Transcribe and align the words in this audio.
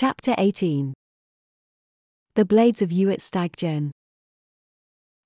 Chapter 0.00 0.36
18 0.38 0.94
The 2.36 2.44
Blades 2.44 2.82
of 2.82 2.90
Eweit 2.90 3.18
Staggen. 3.18 3.90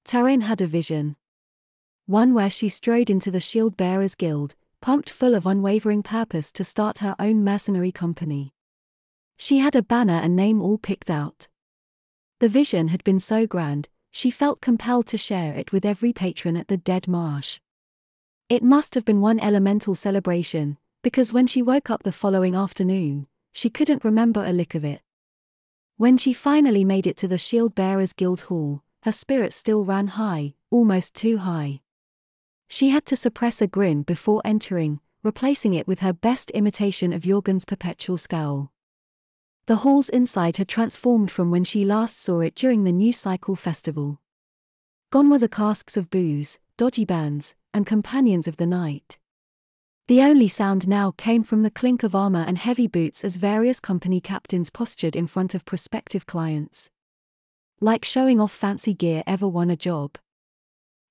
Taryn 0.06 0.44
had 0.44 0.62
a 0.62 0.66
vision. 0.66 1.14
One 2.06 2.32
where 2.32 2.48
she 2.48 2.70
strode 2.70 3.10
into 3.10 3.30
the 3.30 3.38
Shield 3.38 3.76
Bearers 3.76 4.14
Guild, 4.14 4.54
pumped 4.80 5.10
full 5.10 5.34
of 5.34 5.44
unwavering 5.44 6.02
purpose 6.02 6.50
to 6.52 6.64
start 6.64 7.00
her 7.00 7.14
own 7.18 7.44
mercenary 7.44 7.92
company. 7.92 8.54
She 9.36 9.58
had 9.58 9.76
a 9.76 9.82
banner 9.82 10.14
and 10.14 10.34
name 10.34 10.62
all 10.62 10.78
picked 10.78 11.10
out. 11.10 11.48
The 12.38 12.48
vision 12.48 12.88
had 12.88 13.04
been 13.04 13.20
so 13.20 13.46
grand, 13.46 13.90
she 14.10 14.30
felt 14.30 14.62
compelled 14.62 15.06
to 15.08 15.18
share 15.18 15.52
it 15.52 15.72
with 15.72 15.84
every 15.84 16.14
patron 16.14 16.56
at 16.56 16.68
the 16.68 16.78
Dead 16.78 17.06
Marsh. 17.06 17.60
It 18.48 18.62
must 18.62 18.94
have 18.94 19.04
been 19.04 19.20
one 19.20 19.38
elemental 19.38 19.94
celebration, 19.94 20.78
because 21.02 21.30
when 21.30 21.46
she 21.46 21.60
woke 21.60 21.90
up 21.90 22.04
the 22.04 22.10
following 22.10 22.54
afternoon, 22.54 23.26
she 23.52 23.70
couldn't 23.70 24.04
remember 24.04 24.44
a 24.44 24.52
lick 24.52 24.74
of 24.74 24.84
it. 24.84 25.00
When 25.96 26.16
she 26.18 26.32
finally 26.32 26.84
made 26.84 27.06
it 27.06 27.16
to 27.18 27.28
the 27.28 27.38
Shield 27.38 27.74
Bearers 27.74 28.12
Guild 28.12 28.42
Hall, 28.42 28.82
her 29.02 29.12
spirit 29.12 29.52
still 29.52 29.84
ran 29.84 30.08
high, 30.08 30.54
almost 30.70 31.14
too 31.14 31.38
high. 31.38 31.80
She 32.68 32.88
had 32.88 33.04
to 33.06 33.16
suppress 33.16 33.60
a 33.60 33.66
grin 33.66 34.02
before 34.02 34.40
entering, 34.44 35.00
replacing 35.22 35.74
it 35.74 35.86
with 35.86 36.00
her 36.00 36.12
best 36.12 36.50
imitation 36.52 37.12
of 37.12 37.22
Jorgen's 37.22 37.64
perpetual 37.64 38.16
scowl. 38.16 38.72
The 39.66 39.76
hall's 39.76 40.08
inside 40.08 40.56
had 40.56 40.68
transformed 40.68 41.30
from 41.30 41.50
when 41.50 41.62
she 41.62 41.84
last 41.84 42.18
saw 42.18 42.40
it 42.40 42.54
during 42.54 42.82
the 42.82 42.90
New 42.92 43.12
Cycle 43.12 43.54
Festival. 43.54 44.20
Gone 45.10 45.30
were 45.30 45.38
the 45.38 45.48
casks 45.48 45.96
of 45.96 46.10
booze, 46.10 46.58
dodgy 46.76 47.04
bands, 47.04 47.54
and 47.72 47.86
companions 47.86 48.48
of 48.48 48.56
the 48.56 48.66
night. 48.66 49.18
The 50.08 50.20
only 50.20 50.48
sound 50.48 50.88
now 50.88 51.12
came 51.12 51.44
from 51.44 51.62
the 51.62 51.70
clink 51.70 52.02
of 52.02 52.14
armor 52.14 52.44
and 52.46 52.58
heavy 52.58 52.88
boots 52.88 53.24
as 53.24 53.36
various 53.36 53.78
company 53.78 54.20
captains 54.20 54.68
postured 54.68 55.14
in 55.14 55.28
front 55.28 55.54
of 55.54 55.64
prospective 55.64 56.26
clients. 56.26 56.90
Like 57.80 58.04
showing 58.04 58.40
off 58.40 58.52
fancy 58.52 58.94
gear 58.94 59.22
ever 59.26 59.46
won 59.46 59.70
a 59.70 59.76
job. 59.76 60.18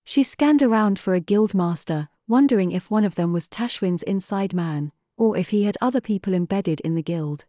She 0.03 0.23
scanned 0.23 0.61
around 0.61 0.99
for 0.99 1.13
a 1.13 1.21
guild 1.21 1.53
master, 1.53 2.09
wondering 2.27 2.71
if 2.71 2.91
one 2.91 3.05
of 3.05 3.15
them 3.15 3.31
was 3.31 3.47
Tashwin's 3.47 4.03
inside 4.03 4.53
man, 4.53 4.91
or 5.17 5.37
if 5.37 5.49
he 5.49 5.63
had 5.63 5.77
other 5.81 6.01
people 6.01 6.33
embedded 6.33 6.81
in 6.81 6.95
the 6.95 7.03
guild. 7.03 7.45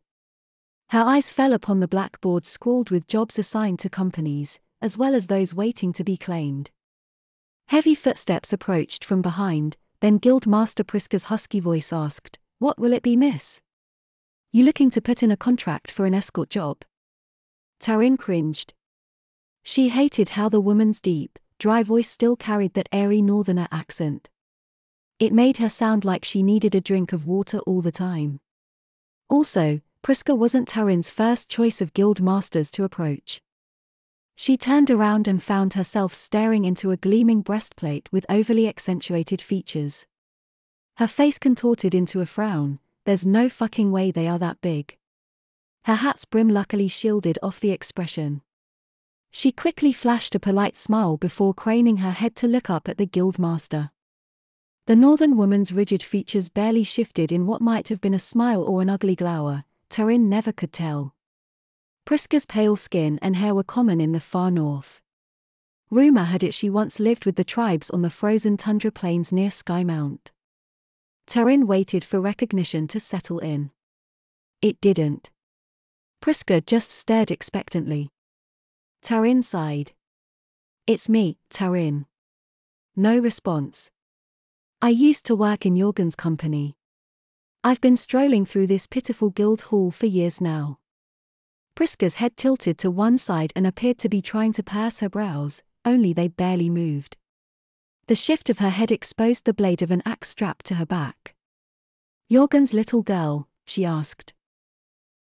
Her 0.91 1.01
eyes 1.01 1.31
fell 1.31 1.53
upon 1.53 1.81
the 1.81 1.89
blackboard 1.89 2.47
scrawled 2.47 2.91
with 2.91 3.09
jobs 3.09 3.39
assigned 3.39 3.79
to 3.81 3.89
companies, 3.89 4.61
as 4.81 4.99
well 4.99 5.15
as 5.15 5.27
those 5.27 5.55
waiting 5.55 5.93
to 5.95 6.05
be 6.05 6.17
claimed. 6.17 6.71
Heavy 7.69 7.95
footsteps 7.95 8.53
approached 8.53 9.05
from 9.05 9.23
behind, 9.23 9.77
then 10.03 10.19
Guildmaster 10.19 10.83
Priska's 10.83 11.25
husky 11.25 11.61
voice 11.61 11.93
asked, 11.93 12.41
What 12.59 12.77
will 12.77 12.93
it 12.93 13.05
be, 13.05 13.15
miss? 13.15 13.61
You 14.51 14.65
looking 14.65 14.91
to 14.91 15.01
put 15.01 15.23
in 15.23 15.31
a 15.31 15.37
contract 15.37 15.93
for 15.93 16.07
an 16.07 16.13
escort 16.13 16.51
job? 16.51 16.79
Taryn 17.81 18.19
cringed. 18.19 18.75
She 19.63 19.91
hated 19.91 20.31
how 20.31 20.49
the 20.49 20.61
woman's 20.61 21.01
deep, 21.01 21.39
dry 21.61 21.85
voice 21.85 22.11
still 22.11 22.35
carried 22.35 22.75
that 22.75 22.89
airy 22.91 23.23
northerner 23.23 23.69
accent. 23.71 24.29
It 25.21 25.33
made 25.33 25.59
her 25.59 25.69
sound 25.69 26.05
like 26.05 26.25
she 26.25 26.43
needed 26.43 26.75
a 26.75 26.81
drink 26.81 27.13
of 27.13 27.29
water 27.29 27.61
all 27.61 27.81
the 27.81 27.93
time. 27.93 28.41
Also, 29.31 29.83
Priska 30.03 30.37
wasn't 30.37 30.69
Taryn's 30.69 31.11
first 31.11 31.49
choice 31.49 31.81
of 31.81 31.95
guild 31.95 32.21
masters 32.21 32.73
to 32.73 32.83
approach. 32.83 33.41
She 34.35 34.57
turned 34.57 34.91
around 34.91 35.29
and 35.29 35.43
found 35.43 35.75
herself 35.75 36.13
staring 36.13 36.65
into 36.65 36.91
a 36.91 36.97
gleaming 36.97 37.43
breastplate 37.43 38.09
with 38.11 38.27
overly 38.29 38.69
accentuated 38.69 39.41
features. 39.41 40.07
Her 40.97 41.07
face 41.07 41.39
contorted 41.39 41.95
into 41.95 42.21
a 42.21 42.27
frown, 42.27 42.79
there's 43.05 43.27
no 43.27 43.49
fucking 43.49 43.91
way 43.91 44.11
they 44.11 44.29
are 44.29 44.39
that 44.39 44.61
big. 44.61 44.97
Her 45.85 45.97
hat's 45.97 46.25
brim 46.25 46.49
luckily 46.49 46.89
shielded 46.89 47.39
off 47.43 47.61
the 47.61 47.71
expression. 47.71 48.43
She 49.31 49.51
quickly 49.51 49.93
flashed 49.93 50.35
a 50.35 50.41
polite 50.41 50.77
smile 50.77 51.17
before 51.17 51.55
craning 51.55 51.99
her 51.99 52.11
head 52.11 52.37
to 52.37 52.47
look 52.47 52.69
up 52.69 52.89
at 52.89 52.99
the 52.99 53.07
guildmaster. 53.07 53.91
The 54.87 54.97
northern 54.97 55.37
woman's 55.37 55.73
rigid 55.73 56.03
features 56.03 56.49
barely 56.49 56.85
shifted 56.85 57.33
in 57.33 57.47
what 57.47 57.63
might 57.63 57.89
have 57.89 58.01
been 58.01 58.15
a 58.15 58.19
smile 58.19 58.63
or 58.63 58.83
an 58.83 58.91
ugly 58.91 59.17
glower, 59.17 59.65
Taryn 59.89 60.29
never 60.29 60.53
could 60.53 60.73
tell. 60.73 61.15
Priska's 62.07 62.47
pale 62.47 62.77
skin 62.77 63.19
and 63.23 63.37
hair 63.37 63.55
were 63.55 63.63
common 63.63 64.01
in 64.01 64.13
the 64.13 64.21
far 64.21 64.51
north. 64.51 65.01
Rumor 65.91 66.25
had 66.25 66.43
it 66.43 66.55
she 66.55 66.69
once 66.69 66.99
lived 66.99 67.27
with 67.27 67.37
the 67.37 67.45
tribes 67.45 67.91
on 67.91 68.03
the 68.03 68.11
frozen 68.11 68.57
tundra 68.57 68.91
plains 68.91 69.31
near 69.31 69.51
Skymount. 69.51 70.33
Taryn 71.27 71.65
waited 71.67 72.05
for 72.05 72.21
recognition 72.21 72.89
to 72.89 72.99
settle 72.99 73.39
in. 73.39 73.71
It 74.61 74.81
didn't. 74.81 75.31
Priska 76.21 76.65
just 76.65 76.91
stared 76.91 77.31
expectantly. 77.31 78.09
Taryn 79.03 79.43
sighed. 79.43 79.93
It's 80.87 81.09
me, 81.09 81.39
Taryn. 81.51 82.07
No 82.97 83.19
response. 83.19 83.91
I 84.81 84.89
used 84.89 85.25
to 85.27 85.37
work 85.37 85.65
in 85.65 85.77
Jorgen's 85.77 86.17
company. 86.17 86.75
I've 87.63 87.81
been 87.81 87.97
strolling 87.97 88.45
through 88.45 88.67
this 88.67 88.87
pitiful 88.87 89.31
guild 89.31 89.63
hall 89.63 89.91
for 89.91 90.07
years 90.07 90.41
now. 90.41 90.79
Priska's 91.75 92.17
head 92.17 92.37
tilted 92.37 92.79
to 92.79 92.91
one 92.91 93.17
side 93.19 93.53
and 93.57 93.67
appeared 93.67 93.99
to 93.99 94.09
be 94.09 94.21
trying 94.21 94.53
to 94.53 94.63
purse 94.63 95.01
her 95.01 95.09
brows, 95.09 95.63
only 95.85 96.13
they 96.13 96.29
barely 96.29 96.69
moved. 96.69 97.17
The 98.09 98.15
shift 98.15 98.51
of 98.51 98.59
her 98.59 98.71
head 98.71 98.93
exposed 98.93 99.45
the 99.45 99.55
blade 99.55 99.81
of 99.81 99.91
an 99.91 100.03
axe 100.05 100.29
strapped 100.29 100.67
to 100.67 100.75
her 100.75 100.87
back. 100.87 101.35
Jorgen's 102.31 102.75
little 102.75 103.03
girl, 103.03 103.49
she 103.65 103.85
asked. 103.85 104.35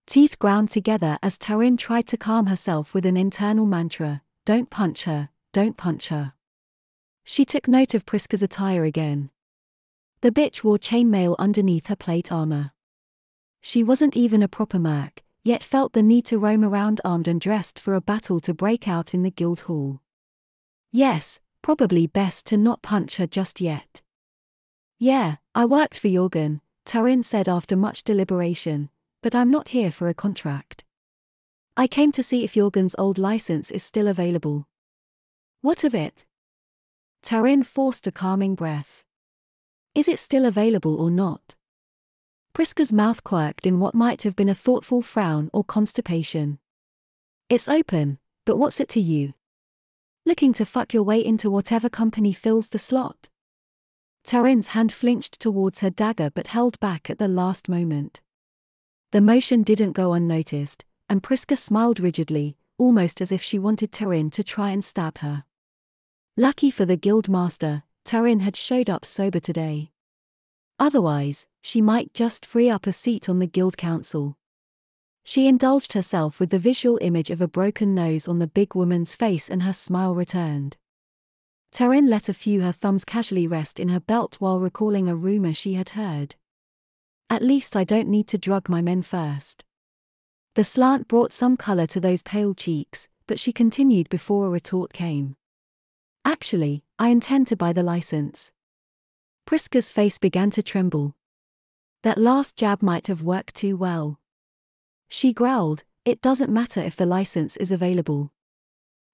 Teeth 0.07 0.39
ground 0.39 0.69
together 0.69 1.19
as 1.21 1.37
Tarin 1.37 1.77
tried 1.77 2.07
to 2.07 2.17
calm 2.17 2.47
herself 2.47 2.93
with 2.93 3.05
an 3.05 3.15
internal 3.15 3.65
mantra 3.65 4.23
Don't 4.45 4.71
punch 4.71 5.03
her, 5.03 5.29
don't 5.53 5.77
punch 5.77 6.07
her. 6.07 6.33
She 7.23 7.45
took 7.45 7.67
note 7.67 7.93
of 7.93 8.07
Priska's 8.07 8.41
attire 8.41 8.85
again. 8.85 9.29
The 10.21 10.31
bitch 10.31 10.63
wore 10.63 10.79
chainmail 10.79 11.35
underneath 11.37 11.87
her 11.87 11.95
plate 11.95 12.31
armor. 12.31 12.71
She 13.61 13.83
wasn't 13.83 14.17
even 14.17 14.41
a 14.41 14.47
proper 14.47 14.79
merc, 14.79 15.21
yet 15.43 15.63
felt 15.63 15.93
the 15.93 16.03
need 16.03 16.25
to 16.25 16.37
roam 16.37 16.63
around 16.63 17.01
armed 17.03 17.27
and 17.27 17.39
dressed 17.39 17.79
for 17.79 17.93
a 17.93 18.01
battle 18.01 18.39
to 18.41 18.53
break 18.53 18.87
out 18.87 19.13
in 19.13 19.23
the 19.23 19.31
guild 19.31 19.61
hall. 19.61 20.01
Yes, 20.91 21.39
probably 21.61 22.07
best 22.07 22.45
to 22.47 22.57
not 22.57 22.81
punch 22.81 23.17
her 23.17 23.27
just 23.27 23.61
yet. 23.61 24.01
Yeah, 24.97 25.37
I 25.55 25.65
worked 25.65 25.97
for 25.99 26.07
Jorgen, 26.07 26.61
Taryn 26.85 27.23
said 27.23 27.47
after 27.47 27.75
much 27.75 28.03
deliberation, 28.03 28.89
but 29.21 29.35
I'm 29.35 29.51
not 29.51 29.69
here 29.69 29.91
for 29.91 30.09
a 30.09 30.13
contract. 30.13 30.83
I 31.77 31.87
came 31.87 32.11
to 32.13 32.23
see 32.23 32.43
if 32.43 32.55
Jorgen's 32.55 32.95
old 32.97 33.17
license 33.17 33.71
is 33.71 33.83
still 33.83 34.07
available. 34.07 34.67
What 35.61 35.83
of 35.83 35.95
it? 35.95 36.25
Taryn 37.23 37.65
forced 37.65 38.07
a 38.07 38.11
calming 38.11 38.55
breath. 38.55 39.05
Is 39.95 40.07
it 40.07 40.19
still 40.19 40.45
available 40.45 40.99
or 40.99 41.11
not? 41.11 41.55
Priska's 42.59 42.91
mouth 42.91 43.23
quirked 43.23 43.65
in 43.65 43.79
what 43.79 43.95
might 43.95 44.23
have 44.23 44.35
been 44.35 44.49
a 44.49 44.53
thoughtful 44.53 45.01
frown 45.01 45.49
or 45.53 45.63
constipation. 45.63 46.59
It's 47.47 47.69
open, 47.69 48.19
but 48.45 48.57
what's 48.57 48.81
it 48.81 48.89
to 48.89 48.99
you? 48.99 49.33
Looking 50.25 50.51
to 50.51 50.65
fuck 50.65 50.93
your 50.93 51.03
way 51.03 51.23
into 51.23 51.49
whatever 51.49 51.87
company 51.87 52.33
fills 52.33 52.67
the 52.67 52.77
slot? 52.77 53.29
Taryn's 54.27 54.75
hand 54.75 54.91
flinched 54.91 55.39
towards 55.39 55.79
her 55.79 55.89
dagger 55.89 56.31
but 56.31 56.47
held 56.47 56.77
back 56.81 57.09
at 57.09 57.17
the 57.17 57.29
last 57.29 57.69
moment. 57.69 58.19
The 59.13 59.21
motion 59.21 59.63
didn't 59.63 59.93
go 59.93 60.11
unnoticed, 60.11 60.83
and 61.09 61.23
Priska 61.23 61.57
smiled 61.57 62.01
rigidly, 62.01 62.57
almost 62.77 63.21
as 63.21 63.31
if 63.31 63.41
she 63.41 63.57
wanted 63.57 63.93
Taryn 63.93 64.29
to 64.33 64.43
try 64.43 64.71
and 64.71 64.83
stab 64.83 65.19
her. 65.19 65.45
Lucky 66.35 66.71
for 66.71 66.83
the 66.83 66.97
guild 66.97 67.29
master, 67.29 67.83
Taryn 68.03 68.41
had 68.41 68.57
showed 68.57 68.89
up 68.89 69.05
sober 69.05 69.39
today. 69.39 69.91
Otherwise, 70.79 71.45
she 71.61 71.81
might 71.81 72.13
just 72.13 72.45
free 72.45 72.69
up 72.69 72.87
a 72.87 72.93
seat 72.93 73.27
on 73.27 73.39
the 73.39 73.47
Guild 73.47 73.77
Council. 73.77 74.37
She 75.25 75.47
indulged 75.47 75.93
herself 75.93 76.39
with 76.39 76.49
the 76.49 76.57
visual 76.57 76.97
image 77.01 77.29
of 77.29 77.41
a 77.41 77.47
broken 77.47 77.93
nose 77.93 78.27
on 78.27 78.39
the 78.39 78.47
big 78.47 78.73
woman's 78.73 79.13
face 79.13 79.49
and 79.49 79.63
her 79.63 79.73
smile 79.73 80.15
returned. 80.15 80.77
Taryn 81.71 82.09
let 82.09 82.29
a 82.29 82.33
few 82.33 82.61
her 82.61 82.71
thumbs 82.71 83.05
casually 83.05 83.45
rest 83.45 83.79
in 83.79 83.89
her 83.89 83.99
belt 83.99 84.37
while 84.39 84.59
recalling 84.59 85.07
a 85.07 85.15
rumor 85.15 85.53
she 85.53 85.73
had 85.73 85.89
heard. 85.89 86.35
At 87.29 87.43
least 87.43 87.75
I 87.75 87.83
don't 87.83 88.07
need 88.07 88.27
to 88.29 88.37
drug 88.37 88.69
my 88.69 88.81
men 88.81 89.03
first. 89.03 89.65
The 90.55 90.63
slant 90.63 91.07
brought 91.07 91.31
some 91.31 91.57
color 91.57 91.85
to 91.87 91.99
those 91.99 92.23
pale 92.23 92.55
cheeks, 92.55 93.07
but 93.27 93.39
she 93.39 93.53
continued 93.53 94.09
before 94.09 94.47
a 94.47 94.49
retort 94.49 94.93
came. 94.93 95.35
Actually, 96.25 96.83
I 96.97 97.09
intend 97.09 97.47
to 97.47 97.55
buy 97.55 97.71
the 97.71 97.83
license. 97.83 98.51
Priska's 99.45 99.91
face 99.91 100.17
began 100.17 100.49
to 100.51 100.63
tremble. 100.63 101.15
That 102.03 102.17
last 102.17 102.55
jab 102.55 102.81
might 102.81 103.07
have 103.07 103.23
worked 103.23 103.55
too 103.55 103.75
well. 103.75 104.19
She 105.09 105.33
growled, 105.33 105.83
It 106.05 106.21
doesn't 106.21 106.51
matter 106.51 106.81
if 106.81 106.95
the 106.95 107.05
license 107.05 107.57
is 107.57 107.71
available. 107.71 108.31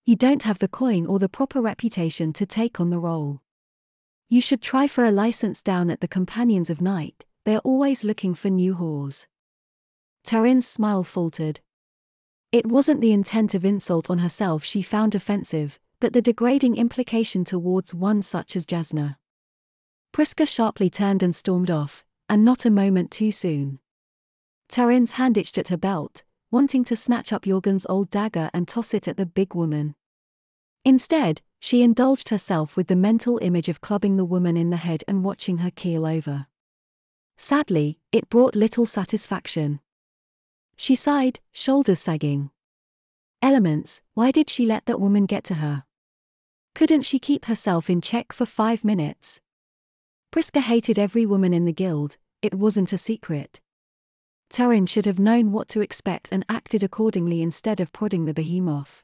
You 0.06 0.16
don't 0.16 0.44
have 0.44 0.60
the 0.60 0.68
coin 0.68 1.08
or 1.08 1.18
the 1.18 1.30
proper 1.30 1.62
reputation 1.62 2.32
to 2.34 2.46
take 2.46 2.80
on 2.80 2.92
the 2.92 3.00
role. 3.00 3.42
You 4.30 4.42
should 4.42 4.62
try 4.62 4.88
for 4.88 5.06
a 5.06 5.12
license 5.12 5.64
down 5.64 5.90
at 5.90 6.02
the 6.02 6.08
Companions 6.08 6.70
of 6.70 6.82
Night, 6.82 7.26
they're 7.44 7.60
always 7.60 8.04
looking 8.04 8.34
for 8.34 8.50
new 8.50 8.76
whores. 8.76 9.28
Taryn's 10.26 10.68
smile 10.68 11.04
faltered. 11.04 11.62
It 12.52 12.66
wasn't 12.66 13.02
the 13.02 13.12
intent 13.12 13.54
of 13.54 13.64
insult 13.64 14.10
on 14.10 14.20
herself 14.20 14.64
she 14.64 14.82
found 14.82 15.14
offensive, 15.14 15.80
but 16.00 16.14
the 16.14 16.22
degrading 16.22 16.76
implication 16.76 17.44
towards 17.44 17.94
one 17.94 18.22
such 18.22 18.56
as 18.56 18.66
Jasna. 18.66 19.18
Priska 20.16 20.48
sharply 20.48 20.90
turned 20.90 21.22
and 21.22 21.36
stormed 21.36 21.70
off, 21.70 22.06
and 22.30 22.46
not 22.46 22.64
a 22.64 22.70
moment 22.70 23.12
too 23.12 23.34
soon. 23.34 23.80
Taryn's 24.70 25.12
hand 25.20 25.38
itched 25.38 25.58
at 25.58 25.68
her 25.68 25.76
belt, 25.76 26.24
wanting 26.50 26.86
to 26.86 26.96
snatch 26.96 27.34
up 27.34 27.44
Jorgen's 27.44 27.86
old 27.90 28.10
dagger 28.12 28.50
and 28.54 28.66
toss 28.66 28.94
it 28.94 29.10
at 29.10 29.18
the 29.18 29.26
big 29.26 29.54
woman. 29.54 29.94
Instead, 30.86 31.42
she 31.60 31.84
indulged 31.84 32.30
herself 32.30 32.78
with 32.78 32.88
the 32.88 32.96
mental 32.96 33.40
image 33.42 33.68
of 33.68 33.82
clubbing 33.82 34.16
the 34.16 34.24
woman 34.24 34.56
in 34.56 34.70
the 34.70 34.78
head 34.78 35.04
and 35.06 35.26
watching 35.26 35.58
her 35.58 35.70
keel 35.70 36.06
over. 36.06 36.48
Sadly, 37.36 38.00
it 38.14 38.30
brought 38.30 38.56
little 38.56 38.86
satisfaction. 38.86 39.82
She 40.78 40.96
sighed, 40.96 41.42
shoulders 41.52 42.00
sagging. 42.00 42.52
Elements, 43.42 44.02
why 44.14 44.32
did 44.32 44.50
she 44.50 44.66
let 44.66 44.86
that 44.86 45.02
woman 45.02 45.26
get 45.26 45.44
to 45.44 45.56
her? 45.56 45.84
Couldn't 46.74 47.02
she 47.02 47.20
keep 47.20 47.48
herself 47.48 47.90
in 47.90 48.00
check 48.00 48.32
for 48.32 48.46
five 48.46 48.86
minutes? 48.86 49.42
Priska 50.32 50.62
hated 50.62 51.00
every 51.00 51.26
woman 51.26 51.54
in 51.54 51.66
the 51.66 51.74
guild, 51.74 52.18
it 52.42 52.54
wasn't 52.54 52.94
a 52.94 52.98
secret. 52.98 53.62
Taryn 54.50 54.88
should 54.88 55.06
have 55.06 55.20
known 55.20 55.52
what 55.52 55.68
to 55.70 55.82
expect 55.82 56.32
and 56.32 56.46
acted 56.48 56.84
accordingly 56.84 57.42
instead 57.42 57.80
of 57.80 57.92
prodding 57.92 58.26
the 58.26 58.34
behemoth. 58.34 59.04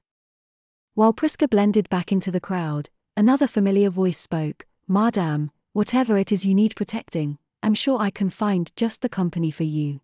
While 0.93 1.13
Priska 1.13 1.49
blended 1.49 1.89
back 1.89 2.11
into 2.11 2.31
the 2.31 2.39
crowd, 2.39 2.89
another 3.15 3.47
familiar 3.47 3.89
voice 3.89 4.19
spoke 4.19 4.65
Madame, 4.87 5.51
whatever 5.73 6.17
it 6.17 6.31
is 6.31 6.45
you 6.45 6.53
need 6.53 6.75
protecting, 6.75 7.37
I'm 7.63 7.73
sure 7.73 7.99
I 7.99 8.09
can 8.09 8.29
find 8.29 8.71
just 8.75 9.01
the 9.01 9.09
company 9.09 9.51
for 9.51 9.63
you. 9.63 10.01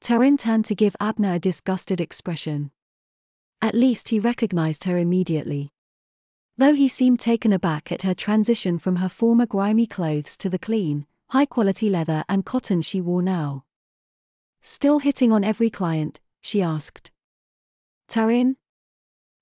Taryn 0.00 0.38
turned 0.38 0.64
to 0.66 0.74
give 0.74 0.96
Abner 1.00 1.34
a 1.34 1.38
disgusted 1.38 2.00
expression. 2.00 2.70
At 3.62 3.74
least 3.74 4.10
he 4.10 4.18
recognized 4.18 4.84
her 4.84 4.98
immediately. 4.98 5.70
Though 6.56 6.74
he 6.74 6.86
seemed 6.86 7.18
taken 7.18 7.52
aback 7.52 7.90
at 7.90 8.02
her 8.02 8.14
transition 8.14 8.78
from 8.78 8.96
her 8.96 9.08
former 9.08 9.44
grimy 9.44 9.86
clothes 9.88 10.36
to 10.36 10.48
the 10.48 10.58
clean, 10.58 11.04
high 11.30 11.46
quality 11.46 11.90
leather 11.90 12.24
and 12.28 12.44
cotton 12.46 12.80
she 12.80 13.00
wore 13.00 13.22
now. 13.22 13.64
Still 14.60 15.00
hitting 15.00 15.32
on 15.32 15.42
every 15.42 15.68
client, 15.68 16.20
she 16.40 16.62
asked. 16.62 17.10
Taryn? 18.08 18.54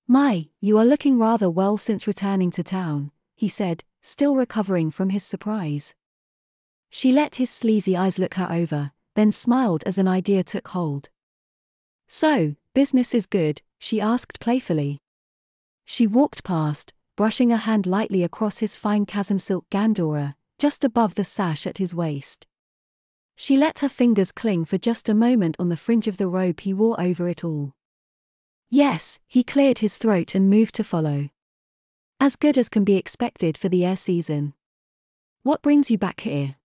My, 0.07 0.49
you 0.59 0.79
are 0.79 0.85
looking 0.85 1.19
rather 1.19 1.51
well 1.51 1.77
since 1.77 2.07
returning 2.07 2.49
to 2.51 2.63
town, 2.63 3.11
he 3.35 3.47
said, 3.47 3.83
still 4.01 4.35
recovering 4.35 4.89
from 4.89 5.09
his 5.09 5.23
surprise. 5.23 5.93
She 6.89 7.11
let 7.11 7.35
his 7.35 7.51
sleazy 7.51 7.95
eyes 7.95 8.17
look 8.17 8.33
her 8.35 8.51
over, 8.51 8.91
then 9.13 9.31
smiled 9.31 9.83
as 9.85 9.99
an 9.99 10.07
idea 10.07 10.43
took 10.43 10.69
hold. 10.69 11.09
So, 12.07 12.55
business 12.73 13.13
is 13.13 13.27
good, 13.27 13.61
she 13.77 14.01
asked 14.01 14.39
playfully. 14.39 14.97
She 15.85 16.07
walked 16.07 16.43
past, 16.43 16.93
brushing 17.15 17.51
a 17.51 17.57
hand 17.57 17.85
lightly 17.85 18.23
across 18.23 18.59
his 18.59 18.75
fine 18.75 19.05
chasm 19.05 19.37
silk 19.37 19.65
gandora, 19.69 20.35
just 20.57 20.83
above 20.83 21.15
the 21.15 21.23
sash 21.23 21.67
at 21.67 21.77
his 21.77 21.93
waist. 21.93 22.47
She 23.35 23.57
let 23.57 23.79
her 23.79 23.89
fingers 23.89 24.31
cling 24.31 24.65
for 24.65 24.77
just 24.77 25.09
a 25.09 25.13
moment 25.13 25.55
on 25.59 25.69
the 25.69 25.77
fringe 25.77 26.07
of 26.07 26.17
the 26.17 26.27
robe 26.27 26.61
he 26.61 26.73
wore 26.73 26.99
over 26.99 27.27
it 27.27 27.43
all. 27.43 27.73
Yes, 28.69 29.19
he 29.27 29.43
cleared 29.43 29.79
his 29.79 29.97
throat 29.97 30.33
and 30.33 30.49
moved 30.49 30.75
to 30.75 30.83
follow. 30.83 31.29
As 32.19 32.35
good 32.35 32.57
as 32.57 32.69
can 32.69 32.83
be 32.83 32.95
expected 32.95 33.57
for 33.57 33.69
the 33.69 33.85
air 33.85 33.95
season. 33.95 34.53
What 35.43 35.61
brings 35.61 35.91
you 35.91 35.97
back 35.97 36.21
here? 36.21 36.55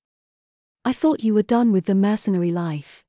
I 0.85 0.93
thought 0.93 1.25
you 1.25 1.35
were 1.35 1.43
done 1.43 1.73
with 1.73 1.87
the 1.87 1.95
mercenary 1.95 2.53
life. 2.53 3.05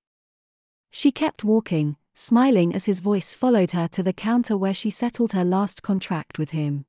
She 0.90 1.12
kept 1.12 1.44
walking, 1.44 1.96
smiling 2.14 2.74
as 2.74 2.86
his 2.86 3.00
voice 3.00 3.34
followed 3.34 3.72
her 3.72 3.88
to 3.90 4.04
the 4.04 4.12
counter 4.14 4.58
where 4.58 4.74
she 4.74 4.90
settled 4.90 5.34
her 5.34 5.46
last 5.46 5.84
contract 5.84 6.40
with 6.40 6.50
him. 6.50 6.86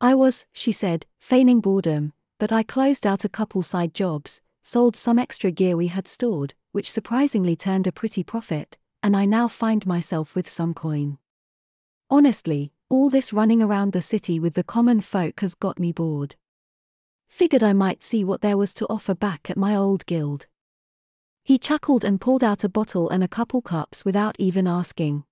I 0.00 0.14
was, 0.14 0.46
she 0.52 0.70
said, 0.70 1.06
feigning 1.18 1.60
boredom, 1.60 2.12
but 2.38 2.52
I 2.52 2.62
closed 2.62 3.06
out 3.06 3.24
a 3.24 3.28
couple 3.28 3.62
side 3.62 3.94
jobs, 3.94 4.40
sold 4.62 4.94
some 4.94 5.18
extra 5.18 5.50
gear 5.50 5.76
we 5.76 5.88
had 5.88 6.06
stored, 6.06 6.54
which 6.70 6.90
surprisingly 6.90 7.56
turned 7.56 7.86
a 7.88 7.92
pretty 7.92 8.22
profit, 8.22 8.78
and 9.02 9.16
I 9.16 9.24
now 9.24 9.48
find 9.48 9.84
myself 9.86 10.36
with 10.36 10.48
some 10.48 10.72
coin. 10.72 11.18
Honestly, 12.10 12.72
all 12.88 13.10
this 13.10 13.32
running 13.32 13.60
around 13.60 13.92
the 13.92 14.00
city 14.00 14.38
with 14.38 14.54
the 14.54 14.62
common 14.62 15.00
folk 15.00 15.40
has 15.40 15.54
got 15.54 15.80
me 15.80 15.90
bored. 15.90 16.36
Figured 17.28 17.62
I 17.62 17.72
might 17.72 18.02
see 18.02 18.24
what 18.24 18.40
there 18.40 18.56
was 18.56 18.72
to 18.74 18.86
offer 18.86 19.14
back 19.14 19.50
at 19.50 19.56
my 19.56 19.74
old 19.74 20.06
guild. 20.06 20.46
He 21.42 21.58
chuckled 21.58 22.04
and 22.04 22.20
pulled 22.20 22.44
out 22.44 22.62
a 22.62 22.68
bottle 22.68 23.10
and 23.10 23.24
a 23.24 23.28
couple 23.28 23.62
cups 23.62 24.04
without 24.04 24.36
even 24.38 24.66
asking. 24.66 25.24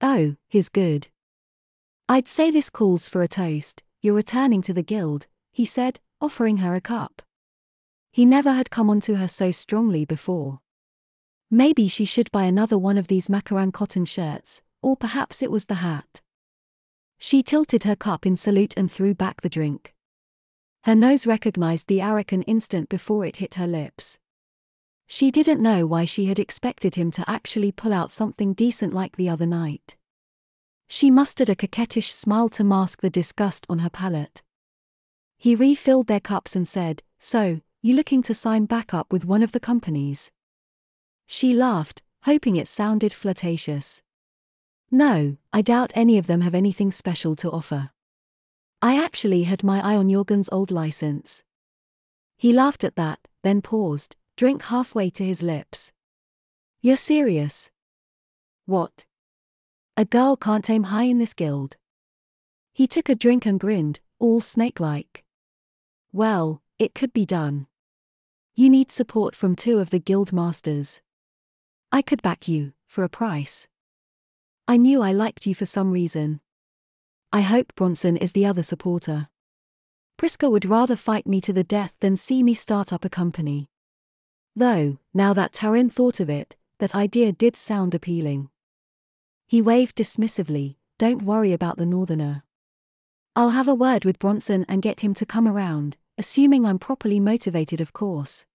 Oh, 0.00 0.36
he's 0.48 0.68
good. 0.68 1.08
I'd 2.06 2.28
say 2.28 2.50
this 2.50 2.68
calls 2.68 3.08
for 3.08 3.22
a 3.22 3.28
toast, 3.28 3.82
you're 4.02 4.14
returning 4.14 4.60
to 4.62 4.74
the 4.74 4.82
guild, 4.82 5.26
he 5.52 5.64
said, 5.64 6.00
offering 6.20 6.58
her 6.58 6.74
a 6.74 6.80
cup. 6.80 7.22
He 8.12 8.26
never 8.26 8.52
had 8.52 8.70
come 8.70 8.90
onto 8.90 9.14
her 9.14 9.26
so 9.26 9.50
strongly 9.50 10.04
before. 10.04 10.60
Maybe 11.50 11.88
she 11.88 12.04
should 12.04 12.30
buy 12.30 12.44
another 12.44 12.76
one 12.76 12.98
of 12.98 13.06
these 13.06 13.28
macaron 13.28 13.72
cotton 13.72 14.04
shirts, 14.04 14.62
or 14.82 14.98
perhaps 14.98 15.42
it 15.42 15.50
was 15.50 15.64
the 15.64 15.76
hat. 15.76 16.20
She 17.18 17.42
tilted 17.42 17.84
her 17.84 17.96
cup 17.96 18.26
in 18.26 18.36
salute 18.36 18.74
and 18.76 18.92
threw 18.92 19.14
back 19.14 19.40
the 19.40 19.48
drink. 19.48 19.94
Her 20.82 20.94
nose 20.94 21.26
recognized 21.26 21.88
the 21.88 22.02
arak 22.02 22.32
an 22.32 22.42
instant 22.42 22.90
before 22.90 23.24
it 23.24 23.36
hit 23.36 23.54
her 23.54 23.66
lips. 23.66 24.18
She 25.06 25.30
didn't 25.30 25.62
know 25.62 25.86
why 25.86 26.04
she 26.04 26.26
had 26.26 26.38
expected 26.38 26.96
him 26.96 27.10
to 27.12 27.24
actually 27.26 27.72
pull 27.72 27.94
out 27.94 28.12
something 28.12 28.52
decent 28.52 28.92
like 28.92 29.16
the 29.16 29.30
other 29.30 29.46
night. 29.46 29.96
She 30.94 31.10
mustered 31.10 31.50
a 31.50 31.56
coquettish 31.56 32.12
smile 32.12 32.48
to 32.50 32.62
mask 32.62 33.00
the 33.00 33.10
disgust 33.10 33.66
on 33.68 33.80
her 33.80 33.90
palate. 33.90 34.44
He 35.36 35.56
refilled 35.56 36.06
their 36.06 36.20
cups 36.20 36.54
and 36.54 36.68
said, 36.68 37.02
So, 37.18 37.62
you 37.82 37.96
looking 37.96 38.22
to 38.22 38.32
sign 38.32 38.66
back 38.66 38.94
up 38.94 39.12
with 39.12 39.24
one 39.24 39.42
of 39.42 39.50
the 39.50 39.58
companies? 39.58 40.30
She 41.26 41.52
laughed, 41.52 42.00
hoping 42.22 42.54
it 42.54 42.68
sounded 42.68 43.12
flirtatious. 43.12 44.02
No, 44.88 45.36
I 45.52 45.62
doubt 45.62 45.90
any 45.96 46.16
of 46.16 46.28
them 46.28 46.42
have 46.42 46.54
anything 46.54 46.92
special 46.92 47.34
to 47.42 47.50
offer. 47.50 47.90
I 48.80 48.96
actually 48.96 49.42
had 49.42 49.64
my 49.64 49.80
eye 49.80 49.96
on 49.96 50.08
Jorgen's 50.08 50.48
old 50.52 50.70
license. 50.70 51.42
He 52.36 52.52
laughed 52.52 52.84
at 52.84 52.94
that, 52.94 53.18
then 53.42 53.62
paused, 53.62 54.14
drink 54.36 54.62
halfway 54.62 55.10
to 55.10 55.24
his 55.24 55.42
lips. 55.42 55.90
You're 56.82 56.96
serious? 56.96 57.72
What? 58.64 59.06
A 59.96 60.04
girl 60.04 60.34
can't 60.34 60.68
aim 60.68 60.84
high 60.84 61.04
in 61.04 61.18
this 61.18 61.34
guild. 61.34 61.76
He 62.72 62.88
took 62.88 63.08
a 63.08 63.14
drink 63.14 63.46
and 63.46 63.60
grinned, 63.60 64.00
all 64.18 64.40
snake 64.40 64.80
like. 64.80 65.22
Well, 66.12 66.62
it 66.80 66.96
could 66.96 67.12
be 67.12 67.24
done. 67.24 67.68
You 68.56 68.70
need 68.70 68.90
support 68.90 69.36
from 69.36 69.54
two 69.54 69.78
of 69.78 69.90
the 69.90 70.00
guild 70.00 70.32
masters. 70.32 71.00
I 71.92 72.02
could 72.02 72.22
back 72.22 72.48
you, 72.48 72.72
for 72.88 73.04
a 73.04 73.08
price. 73.08 73.68
I 74.66 74.78
knew 74.78 75.00
I 75.00 75.12
liked 75.12 75.46
you 75.46 75.54
for 75.54 75.66
some 75.66 75.92
reason. 75.92 76.40
I 77.32 77.42
hope 77.42 77.74
Bronson 77.76 78.16
is 78.16 78.32
the 78.32 78.46
other 78.46 78.64
supporter. 78.64 79.28
Priska 80.18 80.50
would 80.50 80.64
rather 80.64 80.96
fight 80.96 81.26
me 81.26 81.40
to 81.42 81.52
the 81.52 81.62
death 81.62 81.96
than 82.00 82.16
see 82.16 82.42
me 82.42 82.54
start 82.54 82.92
up 82.92 83.04
a 83.04 83.08
company. 83.08 83.68
Though, 84.56 84.98
now 85.12 85.32
that 85.34 85.52
Taryn 85.52 85.92
thought 85.92 86.18
of 86.18 86.28
it, 86.28 86.56
that 86.78 86.96
idea 86.96 87.30
did 87.30 87.54
sound 87.54 87.94
appealing. 87.94 88.50
He 89.54 89.62
waved 89.62 89.94
dismissively, 89.94 90.78
don't 90.98 91.22
worry 91.22 91.52
about 91.52 91.76
the 91.76 91.86
northerner. 91.86 92.42
I'll 93.36 93.50
have 93.50 93.68
a 93.68 93.74
word 93.76 94.04
with 94.04 94.18
Bronson 94.18 94.66
and 94.68 94.82
get 94.82 94.98
him 94.98 95.14
to 95.14 95.24
come 95.24 95.46
around, 95.46 95.96
assuming 96.18 96.66
I'm 96.66 96.80
properly 96.80 97.20
motivated, 97.20 97.80
of 97.80 97.92
course. 97.92 98.46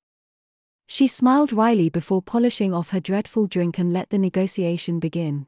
She 0.87 1.07
smiled 1.07 1.53
wryly 1.53 1.87
before 1.87 2.21
polishing 2.21 2.73
off 2.73 2.89
her 2.89 2.99
dreadful 2.99 3.47
drink 3.47 3.79
and 3.79 3.93
let 3.93 4.09
the 4.09 4.17
negotiation 4.17 4.99
begin. 4.99 5.47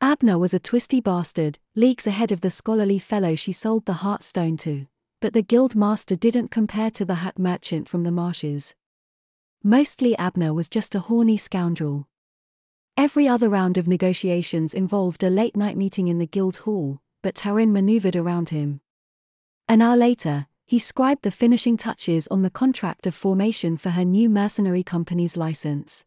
Abner 0.00 0.38
was 0.38 0.54
a 0.54 0.58
twisty 0.58 1.02
bastard, 1.02 1.58
leagues 1.74 2.06
ahead 2.06 2.32
of 2.32 2.40
the 2.40 2.48
scholarly 2.48 2.98
fellow 2.98 3.34
she 3.34 3.52
sold 3.52 3.84
the 3.84 4.00
Heartstone 4.00 4.56
to, 4.60 4.86
but 5.20 5.34
the 5.34 5.42
guild 5.42 5.76
master 5.76 6.16
didn't 6.16 6.50
compare 6.50 6.90
to 6.92 7.04
the 7.04 7.16
hat 7.16 7.38
merchant 7.38 7.90
from 7.90 8.04
the 8.04 8.10
marshes. 8.10 8.74
Mostly 9.62 10.16
Abner 10.16 10.54
was 10.54 10.70
just 10.70 10.94
a 10.94 11.00
horny 11.00 11.36
scoundrel. 11.36 12.08
Every 12.96 13.28
other 13.28 13.50
round 13.50 13.76
of 13.76 13.86
negotiations 13.86 14.72
involved 14.72 15.22
a 15.22 15.28
late 15.28 15.54
night 15.54 15.76
meeting 15.76 16.08
in 16.08 16.18
the 16.18 16.26
guild 16.26 16.58
hall, 16.58 17.02
but 17.22 17.34
Taryn 17.34 17.70
maneuvered 17.70 18.16
around 18.16 18.48
him. 18.48 18.80
An 19.68 19.82
hour 19.82 19.96
later, 19.96 20.46
he 20.64 20.78
scribed 20.78 21.22
the 21.22 21.30
finishing 21.30 21.76
touches 21.76 22.26
on 22.28 22.40
the 22.40 22.50
contract 22.50 23.06
of 23.06 23.14
formation 23.14 23.76
for 23.76 23.90
her 23.90 24.04
new 24.04 24.30
mercenary 24.30 24.82
company's 24.82 25.36
license. 25.36 26.06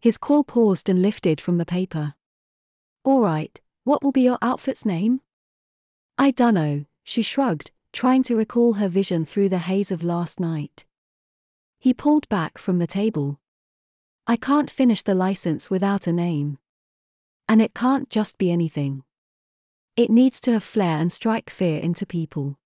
His 0.00 0.18
call 0.18 0.44
paused 0.44 0.88
and 0.88 1.02
lifted 1.02 1.40
from 1.40 1.58
the 1.58 1.66
paper. 1.66 2.14
All 3.04 3.20
right, 3.20 3.60
what 3.82 4.02
will 4.02 4.12
be 4.12 4.22
your 4.22 4.38
outfit's 4.40 4.86
name? 4.86 5.20
I 6.16 6.30
dunno, 6.30 6.84
she 7.02 7.22
shrugged, 7.22 7.72
trying 7.92 8.22
to 8.24 8.36
recall 8.36 8.74
her 8.74 8.88
vision 8.88 9.24
through 9.24 9.48
the 9.48 9.58
haze 9.58 9.90
of 9.90 10.04
last 10.04 10.38
night. 10.38 10.84
He 11.80 11.92
pulled 11.92 12.28
back 12.28 12.56
from 12.56 12.78
the 12.78 12.86
table. 12.86 13.40
I 14.30 14.36
can't 14.36 14.70
finish 14.70 15.02
the 15.02 15.14
license 15.14 15.70
without 15.70 16.06
a 16.06 16.12
name. 16.12 16.58
And 17.48 17.62
it 17.62 17.72
can't 17.72 18.10
just 18.10 18.36
be 18.36 18.52
anything. 18.52 19.02
It 19.96 20.10
needs 20.10 20.38
to 20.42 20.52
have 20.52 20.62
flair 20.62 20.98
and 20.98 21.10
strike 21.10 21.48
fear 21.48 21.80
into 21.80 22.04
people. 22.04 22.58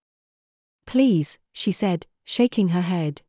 Please, 0.88 1.38
she 1.52 1.70
said, 1.70 2.04
shaking 2.24 2.70
her 2.70 2.80
head. 2.80 3.22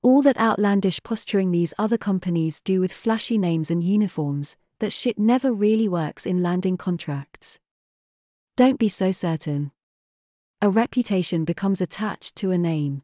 All 0.00 0.22
that 0.22 0.38
outlandish 0.38 1.02
posturing 1.02 1.50
these 1.50 1.74
other 1.76 1.98
companies 1.98 2.60
do 2.60 2.80
with 2.80 2.92
flashy 2.92 3.36
names 3.36 3.68
and 3.68 3.82
uniforms, 3.82 4.56
that 4.78 4.92
shit 4.92 5.18
never 5.18 5.52
really 5.52 5.88
works 5.88 6.26
in 6.26 6.44
landing 6.44 6.76
contracts. 6.76 7.58
Don't 8.56 8.78
be 8.78 8.88
so 8.88 9.10
certain. 9.10 9.72
A 10.62 10.70
reputation 10.70 11.44
becomes 11.44 11.80
attached 11.80 12.36
to 12.36 12.52
a 12.52 12.58
name. 12.58 13.02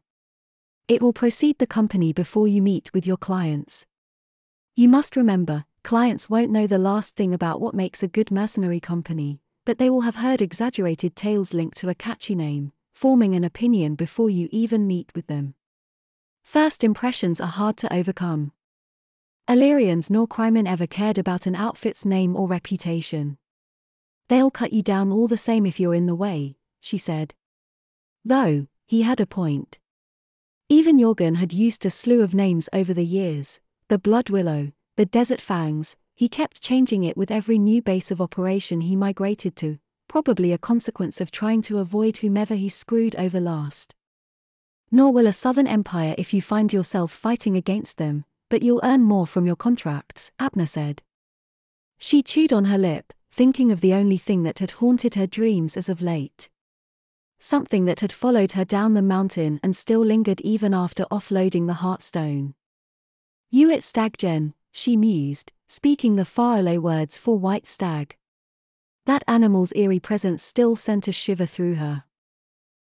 It 0.87 1.01
will 1.01 1.11
precede 1.11 1.57
the 1.59 1.67
company 1.67 2.13
before 2.13 2.47
you 2.47 2.61
meet 2.61 2.93
with 2.93 3.05
your 3.05 3.17
clients. 3.17 3.85
You 4.79 4.87
must 4.87 5.15
remember, 5.15 5.65
clients 5.83 6.29
won't 6.29 6.51
know 6.51 6.67
the 6.67 6.77
last 6.77 7.15
thing 7.15 7.33
about 7.33 7.59
what 7.59 7.73
makes 7.73 8.03
a 8.03 8.07
good 8.07 8.29
mercenary 8.29 8.79
company, 8.79 9.39
but 9.65 9.79
they 9.79 9.89
will 9.89 10.01
have 10.01 10.17
heard 10.17 10.39
exaggerated 10.39 11.15
tales 11.15 11.51
linked 11.51 11.77
to 11.77 11.89
a 11.89 11.95
catchy 11.95 12.35
name, 12.35 12.73
forming 12.93 13.33
an 13.33 13.43
opinion 13.43 13.95
before 13.95 14.29
you 14.29 14.47
even 14.51 14.85
meet 14.85 15.11
with 15.15 15.25
them. 15.25 15.55
First 16.43 16.83
impressions 16.83 17.41
are 17.41 17.47
hard 17.47 17.75
to 17.77 17.91
overcome. 17.91 18.51
Illyrians 19.49 20.11
nor 20.11 20.27
crewmen 20.27 20.67
ever 20.67 20.85
cared 20.85 21.17
about 21.17 21.47
an 21.47 21.55
outfit's 21.55 22.05
name 22.05 22.35
or 22.35 22.47
reputation. 22.47 23.39
They'll 24.29 24.51
cut 24.51 24.73
you 24.73 24.83
down 24.83 25.11
all 25.11 25.27
the 25.27 25.39
same 25.39 25.65
if 25.65 25.79
you're 25.79 25.95
in 25.95 26.05
the 26.05 26.13
way, 26.13 26.55
she 26.79 26.99
said. 26.99 27.33
Though, 28.23 28.67
he 28.85 29.01
had 29.01 29.19
a 29.19 29.25
point. 29.25 29.79
Even 30.69 30.99
Jorgen 30.99 31.37
had 31.37 31.51
used 31.51 31.83
a 31.83 31.89
slew 31.89 32.21
of 32.21 32.35
names 32.35 32.69
over 32.71 32.93
the 32.93 33.05
years 33.05 33.59
the 33.89 33.97
Blood 33.97 34.29
Willow, 34.29 34.73
the 34.97 35.05
Desert 35.05 35.39
Fangs, 35.39 35.95
he 36.13 36.27
kept 36.27 36.61
changing 36.61 37.05
it 37.05 37.15
with 37.15 37.31
every 37.31 37.57
new 37.57 37.81
base 37.81 38.11
of 38.11 38.19
operation 38.19 38.81
he 38.81 38.97
migrated 38.97 39.55
to, 39.57 39.79
probably 40.09 40.51
a 40.51 40.57
consequence 40.57 41.21
of 41.21 41.31
trying 41.31 41.61
to 41.61 41.77
avoid 41.77 42.17
whomever 42.17 42.55
he 42.55 42.67
screwed 42.67 43.15
over 43.15 43.39
last. 43.39 43.95
Nor 44.91 45.13
will 45.13 45.25
a 45.25 45.31
southern 45.31 45.67
empire 45.67 46.15
if 46.17 46.33
you 46.33 46.41
find 46.41 46.73
yourself 46.73 47.13
fighting 47.13 47.55
against 47.55 47.97
them, 47.97 48.25
but 48.49 48.61
you'll 48.61 48.81
earn 48.83 49.03
more 49.03 49.25
from 49.25 49.45
your 49.45 49.55
contracts, 49.55 50.33
Abner 50.37 50.65
said. 50.65 51.01
She 51.97 52.21
chewed 52.21 52.51
on 52.51 52.65
her 52.65 52.77
lip, 52.77 53.13
thinking 53.31 53.71
of 53.71 53.79
the 53.79 53.93
only 53.93 54.17
thing 54.17 54.43
that 54.43 54.59
had 54.59 54.71
haunted 54.71 55.15
her 55.15 55.27
dreams 55.27 55.77
as 55.77 55.87
of 55.87 56.01
late. 56.01 56.49
Something 57.37 57.85
that 57.85 58.01
had 58.01 58.11
followed 58.11 58.51
her 58.51 58.65
down 58.65 58.95
the 58.95 59.01
mountain 59.01 59.61
and 59.63 59.73
still 59.73 60.03
lingered 60.03 60.41
even 60.41 60.73
after 60.73 61.05
offloading 61.05 61.67
the 61.67 61.75
Heartstone. 61.75 62.53
Eweit 63.53 63.79
Staggen, 63.79 64.53
she 64.73 64.97
mused, 64.97 65.53
speaking 65.67 66.17
the 66.17 66.25
Faroe 66.25 66.81
words 66.81 67.17
for 67.17 67.39
white 67.39 67.65
stag. 67.65 68.17
That 69.05 69.23
animal's 69.25 69.71
eerie 69.73 70.01
presence 70.01 70.43
still 70.43 70.75
sent 70.75 71.07
a 71.07 71.13
shiver 71.13 71.45
through 71.45 71.75
her. 71.75 72.03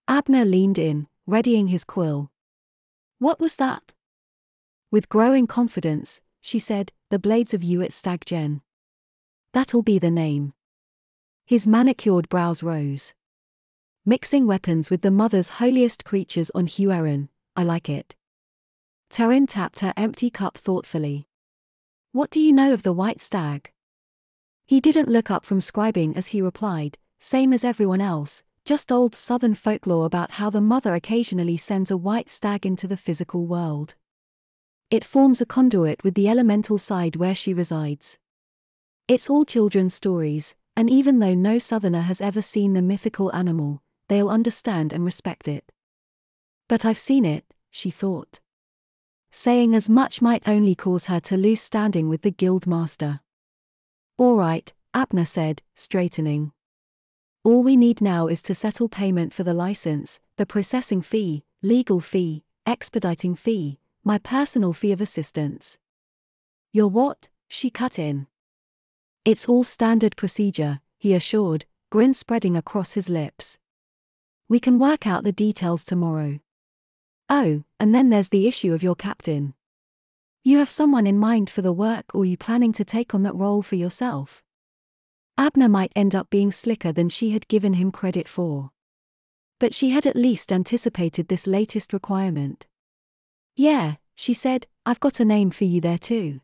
Abner 0.08 0.46
leaned 0.46 0.78
in, 0.78 1.08
readying 1.26 1.70
his 1.70 1.84
quill. 1.84 2.30
What 3.18 3.40
was 3.40 3.56
that? 3.56 3.94
With 4.92 5.10
growing 5.10 5.48
confidence, 5.48 6.22
she 6.40 6.60
said, 6.60 6.92
the 7.10 7.18
blades 7.18 7.56
of 7.56 7.62
Eweit 7.62 7.92
Staggen. 7.92 8.62
That'll 9.54 9.82
be 9.82 9.98
the 9.98 10.12
name. 10.12 10.54
His 11.48 11.66
manicured 11.66 12.30
brows 12.30 12.62
rose. 12.62 13.16
Mixing 14.06 14.46
weapons 14.46 14.92
with 14.92 15.02
the 15.02 15.10
mother's 15.10 15.58
holiest 15.58 16.06
creatures 16.06 16.52
on 16.54 16.68
Hueren, 16.68 17.30
I 17.56 17.64
like 17.64 17.90
it. 17.90 18.16
Taryn 19.14 19.48
tapped 19.48 19.82
her 19.82 19.94
empty 19.96 20.32
cup 20.32 20.58
thoughtfully. 20.58 21.28
What 22.14 22.32
do 22.32 22.40
you 22.40 22.52
know 22.52 22.74
of 22.74 22.82
the 22.82 22.92
white 22.92 23.22
stag? 23.22 23.72
He 24.66 24.82
didn't 24.82 25.08
look 25.08 25.30
up 25.30 25.46
from 25.46 25.60
scribing 25.60 26.18
as 26.18 26.28
he 26.28 26.42
replied, 26.42 26.98
same 27.20 27.54
as 27.54 27.64
everyone 27.64 28.02
else, 28.02 28.42
just 28.66 28.92
old 28.92 29.14
southern 29.14 29.54
folklore 29.54 30.08
about 30.08 30.32
how 30.32 30.50
the 30.50 30.62
mother 30.62 30.96
occasionally 30.96 31.58
sends 31.58 31.92
a 31.92 31.98
white 31.98 32.28
stag 32.28 32.66
into 32.66 32.88
the 32.88 32.98
physical 32.98 33.46
world. 33.46 33.94
It 34.90 35.06
forms 35.06 35.42
a 35.42 35.46
conduit 35.46 36.04
with 36.04 36.16
the 36.16 36.28
elemental 36.28 36.80
side 36.80 37.16
where 37.16 37.36
she 37.36 37.54
resides. 37.54 38.18
It's 39.08 39.30
all 39.30 39.46
children's 39.46 39.94
stories, 39.94 40.56
and 40.76 40.90
even 40.90 41.20
though 41.20 41.36
no 41.36 41.60
southerner 41.60 42.02
has 42.02 42.20
ever 42.20 42.42
seen 42.42 42.74
the 42.74 42.82
mythical 42.82 43.32
animal, 43.36 43.84
they'll 44.08 44.30
understand 44.30 44.92
and 44.92 45.06
respect 45.06 45.48
it. 45.48 45.72
But 46.68 46.84
I've 46.84 46.98
seen 46.98 47.26
it, 47.26 47.46
she 47.70 47.92
thought 47.92 48.40
saying 49.36 49.74
as 49.74 49.90
much 49.90 50.22
might 50.22 50.48
only 50.48 50.76
cause 50.76 51.08
her 51.08 51.20
to 51.20 51.36
lose 51.36 51.60
standing 51.60 52.08
with 52.08 52.22
the 52.22 52.30
guild 52.30 52.68
master. 52.68 53.20
All 54.16 54.36
right, 54.36 54.72
Abner 54.94 55.26
said, 55.26 55.64
straightening. 55.74 56.52
All 57.44 57.64
we 57.64 57.76
need 57.76 58.00
now 58.00 58.28
is 58.28 58.44
to 58.44 58.54
settle 58.54 58.88
payment 58.88 59.34
for 59.34 59.44
the 59.44 59.54
license, 59.56 60.20
the 60.38 60.46
processing 60.46 61.02
fee, 61.02 61.44
legal 61.64 62.00
fee, 62.00 62.44
expediting 62.68 63.34
fee, 63.34 63.80
my 64.04 64.20
personal 64.20 64.72
fee 64.72 64.92
of 64.92 65.02
assistance. 65.02 65.80
Your 66.72 66.88
what? 66.88 67.28
She 67.48 67.72
cut 67.72 67.98
in. 67.98 68.28
It's 69.26 69.50
all 69.50 69.64
standard 69.64 70.16
procedure, 70.16 70.80
he 71.00 71.16
assured, 71.16 71.66
grin 71.90 72.14
spreading 72.14 72.56
across 72.56 72.94
his 72.94 73.10
lips. 73.10 73.58
We 74.48 74.60
can 74.60 74.78
work 74.78 75.08
out 75.08 75.24
the 75.24 75.32
details 75.32 75.84
tomorrow. 75.84 76.40
Oh, 77.36 77.64
and 77.80 77.96
then 77.96 78.12
there's 78.12 78.30
the 78.30 78.48
issue 78.48 78.76
of 78.76 78.84
your 78.84 78.94
captain. 78.94 79.56
You 80.44 80.60
have 80.60 80.70
someone 80.70 81.08
in 81.08 81.18
mind 81.18 81.50
for 81.50 81.64
the 81.64 81.74
work 81.74 82.14
or 82.14 82.26
you 82.26 82.38
planning 82.38 82.72
to 82.74 82.86
take 82.86 83.16
on 83.16 83.24
that 83.24 83.34
role 83.34 83.64
for 83.64 83.74
yourself? 83.74 84.44
Abner 85.36 85.68
might 85.68 85.92
end 85.96 86.14
up 86.14 86.30
being 86.30 86.52
slicker 86.52 86.92
than 86.92 87.10
she 87.10 87.32
had 87.32 87.48
given 87.48 87.74
him 87.74 87.92
credit 87.92 88.28
for. 88.28 88.70
But 89.60 89.74
she 89.74 89.90
had 89.90 90.06
at 90.06 90.16
least 90.16 90.52
anticipated 90.52 91.28
this 91.28 91.48
latest 91.48 91.92
requirement. 91.92 92.68
Yeah, 93.56 93.96
she 94.14 94.36
said, 94.36 94.68
I've 94.86 95.00
got 95.00 95.20
a 95.20 95.26
name 95.26 95.50
for 95.50 95.64
you 95.64 95.82
there 95.82 95.98
too. 95.98 96.40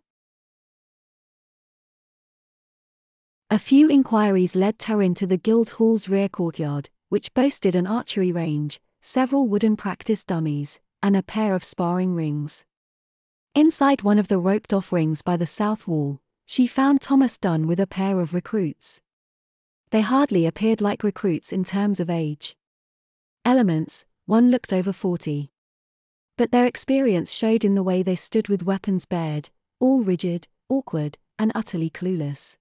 A 3.52 3.60
few 3.60 3.90
inquiries 3.90 4.56
led 4.56 4.80
Taryn 4.80 5.14
to 5.18 5.28
the 5.28 5.38
Guild 5.38 5.70
Hall's 5.70 6.10
rear 6.10 6.30
courtyard, 6.30 6.90
which 7.10 7.36
boasted 7.36 7.76
an 7.76 7.86
archery 7.86 8.32
range, 8.32 8.80
several 9.02 9.48
wooden 9.48 9.76
practice 9.76 10.24
dummies, 10.24 10.80
and 11.02 11.16
a 11.16 11.24
pair 11.24 11.54
of 11.56 11.64
sparring 11.64 12.16
rings. 12.16 12.66
Inside 13.56 14.02
one 14.02 14.20
of 14.20 14.28
the 14.28 14.38
roped 14.38 14.74
off 14.74 14.92
rings 14.92 15.22
by 15.22 15.38
the 15.38 15.46
south 15.46 15.88
wall, 15.88 16.22
she 16.46 16.68
found 16.68 17.02
Thomas 17.02 17.38
Dunn 17.38 17.68
with 17.68 17.80
a 17.80 17.88
pair 17.88 18.20
of 18.20 18.34
recruits. 18.34 19.02
They 19.92 20.02
hardly 20.02 20.46
appeared 20.46 20.82
like 20.82 21.04
recruits 21.04 21.52
in 21.52 21.64
terms 21.64 22.00
of 22.00 22.10
age. 22.10 22.56
Elements, 23.46 24.06
one 24.26 24.52
looked 24.52 24.72
over 24.72 24.94
40. 24.94 25.50
But 26.38 26.52
their 26.52 26.66
experience 26.66 27.32
showed 27.32 27.66
in 27.66 27.76
the 27.76 27.84
way 27.84 28.04
they 28.04 28.16
stood 28.16 28.48
with 28.48 28.64
weapons 28.64 29.06
bared, 29.06 29.50
all 29.80 30.02
rigid, 30.02 30.48
awkward, 30.70 31.18
and 31.40 31.52
utterly 31.56 31.90
clueless. 31.90 32.58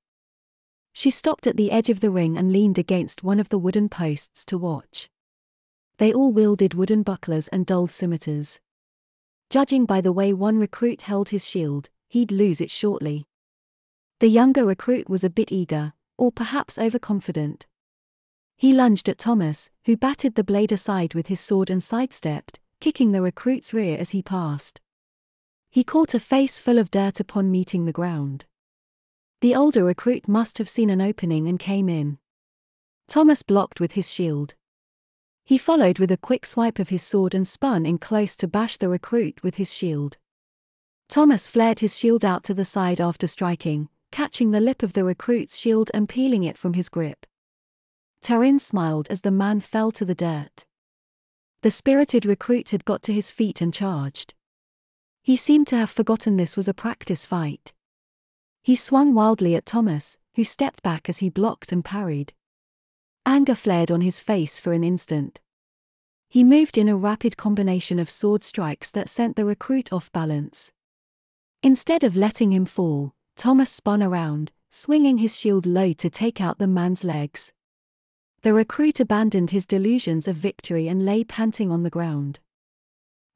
She 0.92 1.10
stopped 1.10 1.46
at 1.46 1.56
the 1.56 1.70
edge 1.70 1.90
of 1.90 2.00
the 2.00 2.10
ring 2.10 2.36
and 2.38 2.52
leaned 2.52 2.78
against 2.78 3.22
one 3.22 3.38
of 3.38 3.50
the 3.50 3.58
wooden 3.58 3.88
posts 3.88 4.44
to 4.46 4.58
watch. 4.58 5.08
They 5.98 6.12
all 6.12 6.32
wielded 6.32 6.74
wooden 6.74 7.02
bucklers 7.02 7.48
and 7.48 7.66
dull 7.66 7.88
scimitars. 7.88 8.60
Judging 9.50 9.84
by 9.84 10.00
the 10.00 10.12
way 10.12 10.32
one 10.32 10.58
recruit 10.58 11.02
held 11.02 11.30
his 11.30 11.46
shield, 11.46 11.90
he'd 12.08 12.30
lose 12.30 12.60
it 12.60 12.70
shortly. 12.70 13.26
The 14.20 14.28
younger 14.28 14.64
recruit 14.64 15.08
was 15.08 15.24
a 15.24 15.30
bit 15.30 15.50
eager, 15.50 15.92
or 16.16 16.30
perhaps 16.30 16.78
overconfident. 16.78 17.66
He 18.56 18.72
lunged 18.72 19.08
at 19.08 19.18
Thomas, 19.18 19.70
who 19.84 19.96
batted 19.96 20.34
the 20.34 20.44
blade 20.44 20.72
aside 20.72 21.14
with 21.14 21.28
his 21.28 21.40
sword 21.40 21.70
and 21.70 21.82
sidestepped, 21.82 22.60
kicking 22.80 23.12
the 23.12 23.22
recruit's 23.22 23.72
rear 23.72 23.96
as 23.98 24.10
he 24.10 24.22
passed. 24.22 24.80
He 25.70 25.84
caught 25.84 26.14
a 26.14 26.20
face 26.20 26.58
full 26.58 26.78
of 26.78 26.90
dirt 26.90 27.20
upon 27.20 27.50
meeting 27.50 27.84
the 27.84 27.92
ground. 27.92 28.46
The 29.40 29.54
older 29.54 29.84
recruit 29.84 30.26
must 30.26 30.58
have 30.58 30.68
seen 30.68 30.90
an 30.90 31.00
opening 31.00 31.48
and 31.48 31.58
came 31.58 31.88
in. 31.88 32.18
Thomas 33.06 33.42
blocked 33.42 33.80
with 33.80 33.92
his 33.92 34.12
shield. 34.12 34.54
He 35.48 35.56
followed 35.56 35.98
with 35.98 36.10
a 36.10 36.18
quick 36.18 36.44
swipe 36.44 36.78
of 36.78 36.90
his 36.90 37.02
sword 37.02 37.34
and 37.34 37.48
spun 37.48 37.86
in 37.86 37.96
close 37.96 38.36
to 38.36 38.46
bash 38.46 38.76
the 38.76 38.90
recruit 38.90 39.42
with 39.42 39.54
his 39.54 39.72
shield. 39.72 40.18
Thomas 41.08 41.48
flared 41.48 41.78
his 41.78 41.96
shield 41.96 42.22
out 42.22 42.44
to 42.44 42.52
the 42.52 42.66
side 42.66 43.00
after 43.00 43.26
striking, 43.26 43.88
catching 44.12 44.50
the 44.50 44.60
lip 44.60 44.82
of 44.82 44.92
the 44.92 45.04
recruit's 45.04 45.56
shield 45.56 45.90
and 45.94 46.06
peeling 46.06 46.44
it 46.44 46.58
from 46.58 46.74
his 46.74 46.90
grip. 46.90 47.24
Taryn 48.22 48.60
smiled 48.60 49.08
as 49.08 49.22
the 49.22 49.30
man 49.30 49.62
fell 49.62 49.90
to 49.92 50.04
the 50.04 50.14
dirt. 50.14 50.66
The 51.62 51.70
spirited 51.70 52.26
recruit 52.26 52.68
had 52.68 52.84
got 52.84 53.00
to 53.04 53.14
his 53.14 53.30
feet 53.30 53.62
and 53.62 53.72
charged. 53.72 54.34
He 55.22 55.34
seemed 55.34 55.66
to 55.68 55.76
have 55.76 55.88
forgotten 55.88 56.36
this 56.36 56.58
was 56.58 56.68
a 56.68 56.74
practice 56.74 57.24
fight. 57.24 57.72
He 58.62 58.76
swung 58.76 59.14
wildly 59.14 59.56
at 59.56 59.64
Thomas, 59.64 60.18
who 60.34 60.44
stepped 60.44 60.82
back 60.82 61.08
as 61.08 61.20
he 61.20 61.30
blocked 61.30 61.72
and 61.72 61.82
parried. 61.82 62.34
Anger 63.28 63.54
flared 63.54 63.90
on 63.90 64.00
his 64.00 64.20
face 64.20 64.58
for 64.58 64.72
an 64.72 64.82
instant. 64.82 65.38
He 66.30 66.42
moved 66.42 66.78
in 66.78 66.88
a 66.88 66.96
rapid 66.96 67.36
combination 67.36 67.98
of 67.98 68.08
sword 68.08 68.42
strikes 68.42 68.90
that 68.92 69.10
sent 69.10 69.36
the 69.36 69.44
recruit 69.44 69.92
off 69.92 70.10
balance. 70.12 70.72
Instead 71.62 72.04
of 72.04 72.16
letting 72.16 72.52
him 72.52 72.64
fall, 72.64 73.12
Thomas 73.36 73.68
spun 73.68 74.02
around, 74.02 74.52
swinging 74.70 75.18
his 75.18 75.36
shield 75.36 75.66
low 75.66 75.92
to 75.92 76.08
take 76.08 76.40
out 76.40 76.56
the 76.56 76.66
man's 76.66 77.04
legs. 77.04 77.52
The 78.40 78.54
recruit 78.54 78.98
abandoned 78.98 79.50
his 79.50 79.66
delusions 79.66 80.26
of 80.26 80.36
victory 80.36 80.88
and 80.88 81.04
lay 81.04 81.22
panting 81.22 81.70
on 81.70 81.82
the 81.82 81.90
ground. 81.90 82.40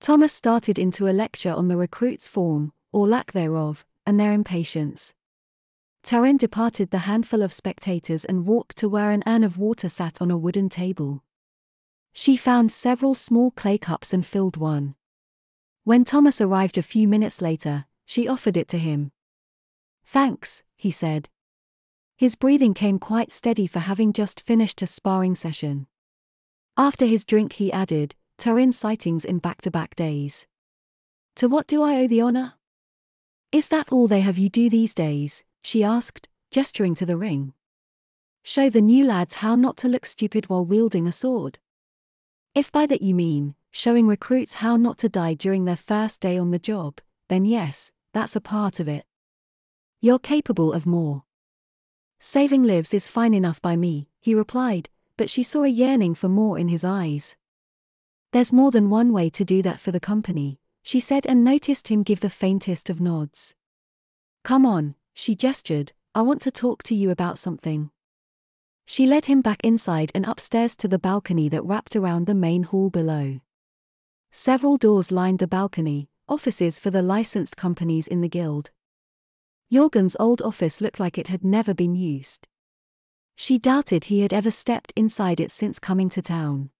Thomas 0.00 0.32
started 0.32 0.78
into 0.78 1.06
a 1.06 1.12
lecture 1.12 1.52
on 1.52 1.68
the 1.68 1.76
recruit's 1.76 2.26
form, 2.26 2.72
or 2.92 3.06
lack 3.06 3.32
thereof, 3.32 3.84
and 4.06 4.18
their 4.18 4.32
impatience. 4.32 5.12
Taryn 6.04 6.36
departed 6.36 6.90
the 6.90 6.98
handful 6.98 7.42
of 7.42 7.52
spectators 7.52 8.24
and 8.24 8.44
walked 8.44 8.76
to 8.78 8.88
where 8.88 9.12
an 9.12 9.22
urn 9.26 9.44
of 9.44 9.58
water 9.58 9.88
sat 9.88 10.20
on 10.20 10.30
a 10.30 10.36
wooden 10.36 10.68
table. 10.68 11.22
She 12.12 12.36
found 12.36 12.72
several 12.72 13.14
small 13.14 13.52
clay 13.52 13.78
cups 13.78 14.12
and 14.12 14.26
filled 14.26 14.56
one. 14.56 14.96
When 15.84 16.04
Thomas 16.04 16.40
arrived 16.40 16.76
a 16.76 16.82
few 16.82 17.06
minutes 17.06 17.40
later, 17.40 17.86
she 18.04 18.28
offered 18.28 18.56
it 18.56 18.68
to 18.68 18.78
him. 18.78 19.12
Thanks, 20.04 20.62
he 20.76 20.90
said. 20.90 21.28
His 22.16 22.34
breathing 22.34 22.74
came 22.74 22.98
quite 22.98 23.32
steady 23.32 23.66
for 23.66 23.78
having 23.78 24.12
just 24.12 24.40
finished 24.40 24.82
a 24.82 24.86
sparring 24.86 25.34
session. 25.34 25.86
After 26.76 27.06
his 27.06 27.24
drink, 27.24 27.54
he 27.54 27.72
added, 27.72 28.14
Taryn 28.38 28.72
sightings 28.72 29.24
in 29.24 29.38
back 29.38 29.62
to 29.62 29.70
back 29.70 29.94
days. 29.94 30.46
To 31.36 31.48
what 31.48 31.66
do 31.66 31.82
I 31.82 31.96
owe 31.96 32.08
the 32.08 32.20
honor? 32.20 32.54
Is 33.52 33.68
that 33.68 33.92
all 33.92 34.08
they 34.08 34.20
have 34.20 34.38
you 34.38 34.48
do 34.48 34.68
these 34.68 34.94
days? 34.94 35.44
She 35.62 35.82
asked, 35.82 36.28
gesturing 36.50 36.94
to 36.96 37.06
the 37.06 37.16
ring. 37.16 37.54
Show 38.42 38.68
the 38.68 38.80
new 38.80 39.06
lads 39.06 39.36
how 39.36 39.54
not 39.54 39.76
to 39.78 39.88
look 39.88 40.04
stupid 40.04 40.48
while 40.48 40.64
wielding 40.64 41.06
a 41.06 41.12
sword. 41.12 41.58
If 42.54 42.70
by 42.72 42.86
that 42.86 43.02
you 43.02 43.14
mean, 43.14 43.54
showing 43.70 44.06
recruits 44.06 44.54
how 44.54 44.76
not 44.76 44.98
to 44.98 45.08
die 45.08 45.34
during 45.34 45.64
their 45.64 45.76
first 45.76 46.20
day 46.20 46.36
on 46.36 46.50
the 46.50 46.58
job, 46.58 47.00
then 47.28 47.44
yes, 47.44 47.92
that's 48.12 48.36
a 48.36 48.40
part 48.40 48.80
of 48.80 48.88
it. 48.88 49.06
You're 50.00 50.18
capable 50.18 50.72
of 50.72 50.84
more. 50.84 51.22
Saving 52.18 52.64
lives 52.64 52.92
is 52.92 53.08
fine 53.08 53.32
enough 53.32 53.62
by 53.62 53.76
me, 53.76 54.08
he 54.20 54.34
replied, 54.34 54.88
but 55.16 55.30
she 55.30 55.42
saw 55.42 55.62
a 55.62 55.68
yearning 55.68 56.14
for 56.14 56.28
more 56.28 56.58
in 56.58 56.68
his 56.68 56.84
eyes. 56.84 57.36
There's 58.32 58.52
more 58.52 58.70
than 58.70 58.90
one 58.90 59.12
way 59.12 59.30
to 59.30 59.44
do 59.44 59.62
that 59.62 59.80
for 59.80 59.92
the 59.92 60.00
company, 60.00 60.58
she 60.82 61.00
said 61.00 61.26
and 61.26 61.44
noticed 61.44 61.88
him 61.88 62.02
give 62.02 62.20
the 62.20 62.30
faintest 62.30 62.90
of 62.90 63.00
nods. 63.00 63.54
Come 64.42 64.66
on, 64.66 64.94
she 65.14 65.34
gestured, 65.34 65.92
I 66.14 66.22
want 66.22 66.42
to 66.42 66.50
talk 66.50 66.82
to 66.84 66.94
you 66.94 67.10
about 67.10 67.38
something. 67.38 67.90
She 68.84 69.06
led 69.06 69.26
him 69.26 69.40
back 69.40 69.60
inside 69.64 70.12
and 70.14 70.26
upstairs 70.26 70.76
to 70.76 70.88
the 70.88 70.98
balcony 70.98 71.48
that 71.48 71.64
wrapped 71.64 71.96
around 71.96 72.26
the 72.26 72.34
main 72.34 72.64
hall 72.64 72.90
below. 72.90 73.40
Several 74.30 74.76
doors 74.76 75.12
lined 75.12 75.38
the 75.38 75.46
balcony, 75.46 76.08
offices 76.28 76.78
for 76.78 76.90
the 76.90 77.02
licensed 77.02 77.56
companies 77.56 78.06
in 78.06 78.20
the 78.20 78.28
guild. 78.28 78.70
Jorgen's 79.72 80.16
old 80.20 80.42
office 80.42 80.80
looked 80.80 81.00
like 81.00 81.16
it 81.16 81.28
had 81.28 81.44
never 81.44 81.72
been 81.72 81.94
used. 81.94 82.48
She 83.36 83.58
doubted 83.58 84.04
he 84.04 84.20
had 84.20 84.32
ever 84.32 84.50
stepped 84.50 84.92
inside 84.96 85.40
it 85.40 85.50
since 85.50 85.78
coming 85.78 86.08
to 86.10 86.22
town. 86.22 86.70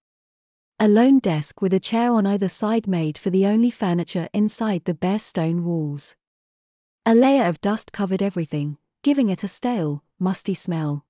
A 0.79 0.89
lone 0.89 1.19
desk 1.19 1.63
with 1.63 1.73
a 1.73 1.81
chair 1.81 2.13
on 2.13 2.27
either 2.27 2.49
side 2.49 2.87
made 2.87 3.17
for 3.17 3.31
the 3.31 3.47
only 3.47 3.71
furniture 3.71 4.29
inside 4.33 4.85
the 4.85 4.95
bare 4.95 5.19
stone 5.19 5.65
walls. 5.65 6.17
A 7.05 7.17
layer 7.17 7.47
of 7.47 7.61
dust 7.61 7.91
covered 7.91 8.23
everything, 8.23 8.79
giving 9.03 9.29
it 9.29 9.43
a 9.43 9.49
stale, 9.49 10.05
musty 10.21 10.55
smell. 10.55 11.05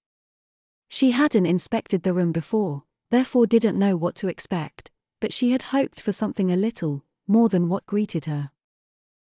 She 0.89 1.11
hadn't 1.11 1.45
inspected 1.45 2.03
the 2.03 2.15
room 2.15 2.33
before, 2.33 2.85
therefore 3.11 3.47
didn't 3.47 3.79
know 3.79 3.95
what 3.95 4.15
to 4.17 4.29
expect, 4.29 4.91
but 5.21 5.35
she 5.35 5.53
had 5.53 5.65
hoped 5.65 6.01
for 6.01 6.11
something 6.11 6.51
a 6.51 6.57
little 6.57 7.05
more 7.27 7.51
than 7.51 7.69
what 7.69 7.85
greeted 7.85 8.25
her. 8.25 8.51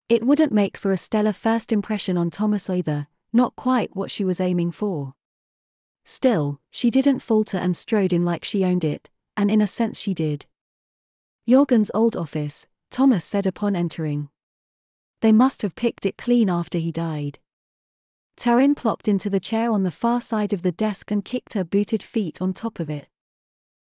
It 0.10 0.26
wouldn't 0.26 0.52
make 0.52 0.76
for 0.76 0.92
a 0.92 0.98
stellar 0.98 1.32
first 1.32 1.72
impression 1.72 2.18
on 2.18 2.30
Thomas 2.30 2.70
either, 2.70 3.08
not 3.32 3.56
quite 3.56 3.96
what 3.96 4.12
she 4.12 4.26
was 4.26 4.42
aiming 4.42 4.72
for. 4.72 5.14
Still, 6.04 6.60
she 6.72 6.92
didn't 6.92 7.20
falter 7.20 7.58
and 7.58 7.78
strode 7.78 8.12
in 8.12 8.26
like 8.26 8.44
she 8.44 8.66
owned 8.66 8.84
it, 8.84 9.10
and 9.38 9.50
in 9.50 9.62
a 9.62 9.68
sense 9.68 9.98
she 9.98 10.14
did. 10.14 10.46
Jorgen's 11.48 11.90
old 11.94 12.18
office, 12.18 12.68
Thomas 12.92 13.24
said 13.24 13.46
upon 13.46 13.78
entering. 13.78 14.28
They 15.22 15.32
must 15.32 15.62
have 15.62 15.76
picked 15.76 16.06
it 16.06 16.18
clean 16.18 16.50
after 16.50 16.78
he 16.78 16.92
died. 16.92 17.40
Taryn 18.38 18.76
plopped 18.76 19.08
into 19.08 19.30
the 19.30 19.40
chair 19.40 19.72
on 19.72 19.84
the 19.84 19.92
far 19.92 20.22
side 20.22 20.54
of 20.54 20.62
the 20.62 20.72
desk 20.72 21.12
and 21.12 21.26
kicked 21.26 21.54
her 21.54 21.66
booted 21.66 22.02
feet 22.02 22.42
on 22.42 22.54
top 22.54 22.80
of 22.80 22.90
it. 22.90 23.08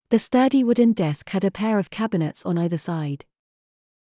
The 0.09 0.17
sturdy 0.17 0.63
wooden 0.63 0.93
desk 0.93 1.29
had 1.29 1.43
a 1.43 1.51
pair 1.51 1.77
of 1.77 1.91
cabinets 1.91 2.43
on 2.45 2.57
either 2.57 2.79
side. 2.79 3.25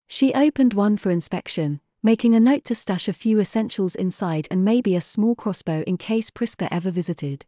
She 0.07 0.33
opened 0.33 0.73
one 0.73 0.97
for 0.97 1.11
inspection, 1.11 1.79
making 2.01 2.33
a 2.33 2.39
note 2.39 2.65
to 2.65 2.75
stash 2.75 3.07
a 3.07 3.13
few 3.13 3.39
essentials 3.39 3.93
inside 3.93 4.47
and 4.49 4.65
maybe 4.65 4.95
a 4.95 5.01
small 5.01 5.35
crossbow 5.35 5.83
in 5.85 5.97
case 5.97 6.31
Priska 6.31 6.67
ever 6.71 6.89
visited. 6.89 7.45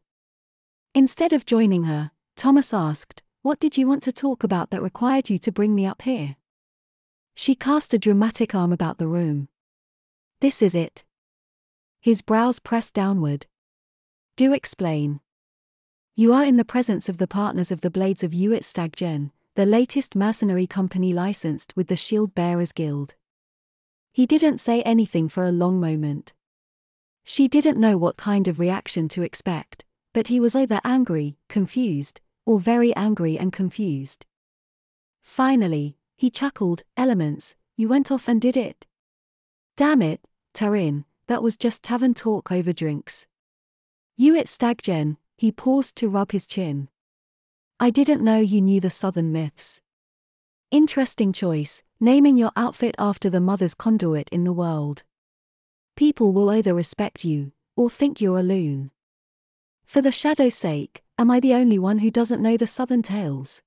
Instead 0.93 1.33
of 1.33 1.47
joining 1.47 1.85
her, 1.85 2.11
Thomas 2.35 2.75
asked, 2.75 3.23
What 3.41 3.59
did 3.59 3.75
you 3.75 3.87
want 3.87 4.03
to 4.03 4.11
talk 4.11 4.43
about 4.43 4.69
that 4.69 4.83
required 4.83 5.31
you 5.31 5.39
to 5.39 5.51
bring 5.51 5.73
me 5.73 5.87
up 5.87 6.03
here? 6.03 6.35
She 7.35 7.55
cast 7.55 7.95
a 7.95 7.97
dramatic 7.97 8.53
arm 8.53 8.71
about 8.71 8.99
the 8.99 9.07
room. 9.07 9.47
This 10.43 10.61
is 10.61 10.75
it. 10.75 11.05
His 12.01 12.21
brows 12.21 12.59
pressed 12.59 12.93
downward. 12.93 13.45
Do 14.35 14.53
explain. 14.53 15.21
You 16.17 16.33
are 16.33 16.43
in 16.43 16.57
the 16.57 16.65
presence 16.65 17.07
of 17.07 17.17
the 17.17 17.29
partners 17.29 17.71
of 17.71 17.79
the 17.79 17.89
Blades 17.89 18.25
of 18.25 18.33
Eweit 18.33 18.63
Staggen, 18.63 19.31
the 19.55 19.65
latest 19.65 20.17
mercenary 20.17 20.67
company 20.67 21.13
licensed 21.13 21.77
with 21.77 21.87
the 21.87 21.95
Shield 21.95 22.35
Bearers 22.35 22.73
Guild. 22.73 23.15
He 24.11 24.25
didn't 24.25 24.57
say 24.57 24.81
anything 24.81 25.29
for 25.29 25.45
a 25.45 25.51
long 25.53 25.79
moment. 25.79 26.33
She 27.23 27.47
didn't 27.47 27.79
know 27.79 27.97
what 27.97 28.17
kind 28.17 28.49
of 28.49 28.59
reaction 28.59 29.07
to 29.15 29.21
expect, 29.21 29.85
but 30.11 30.27
he 30.27 30.41
was 30.41 30.57
either 30.57 30.81
angry, 30.83 31.37
confused, 31.47 32.19
or 32.45 32.59
very 32.59 32.93
angry 32.97 33.39
and 33.39 33.53
confused. 33.53 34.25
Finally, 35.21 35.95
he 36.17 36.29
chuckled, 36.29 36.83
Elements, 36.97 37.55
you 37.77 37.87
went 37.87 38.11
off 38.11 38.27
and 38.27 38.41
did 38.41 38.57
it. 38.57 38.85
Damn 39.77 40.01
it, 40.01 40.19
Taryn, 40.53 41.05
that 41.27 41.43
was 41.43 41.57
just 41.57 41.83
tavern 41.83 42.13
talk 42.13 42.51
over 42.51 42.73
drinks. 42.73 43.27
Eweit 44.19 44.45
Staggen, 44.45 45.17
he 45.37 45.51
paused 45.51 45.95
to 45.97 46.09
rub 46.09 46.31
his 46.31 46.47
chin. 46.47 46.89
I 47.79 47.89
didn't 47.89 48.23
know 48.23 48.39
you 48.39 48.61
knew 48.61 48.79
the 48.79 48.89
southern 48.89 49.31
myths. 49.31 49.81
Interesting 50.69 51.33
choice, 51.33 51.83
naming 51.99 52.37
your 52.37 52.51
outfit 52.55 52.95
after 52.97 53.29
the 53.29 53.39
mother's 53.39 53.75
conduit 53.75 54.29
in 54.29 54.43
the 54.43 54.53
world. 54.53 55.03
People 55.95 56.33
will 56.33 56.49
either 56.49 56.73
respect 56.73 57.25
you, 57.25 57.51
or 57.75 57.89
think 57.89 58.21
you're 58.21 58.39
a 58.39 58.43
loon. 58.43 58.91
For 59.83 60.01
the 60.01 60.11
shadow's 60.11 60.55
sake, 60.55 61.03
am 61.17 61.29
I 61.29 61.39
the 61.39 61.53
only 61.53 61.77
one 61.77 61.99
who 61.99 62.09
doesn't 62.09 62.41
know 62.41 62.57
the 62.57 62.67
southern 62.67 63.01
tales? 63.01 63.61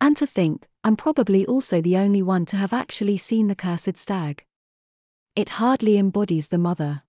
And 0.00 0.16
to 0.16 0.26
think, 0.26 0.66
I'm 0.82 0.96
probably 0.96 1.46
also 1.46 1.80
the 1.80 1.96
only 1.96 2.22
one 2.22 2.46
to 2.46 2.56
have 2.56 2.72
actually 2.72 3.18
seen 3.18 3.48
the 3.48 3.54
cursed 3.54 3.96
stag. 3.96 4.44
It 5.36 5.50
hardly 5.60 5.96
embodies 5.96 6.48
the 6.48 6.58
mother. 6.58 7.02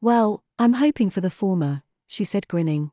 Well, 0.00 0.42
I'm 0.58 0.74
hoping 0.74 1.10
for 1.10 1.20
the 1.20 1.30
former, 1.30 1.82
she 2.06 2.24
said, 2.24 2.46
grinning. 2.46 2.90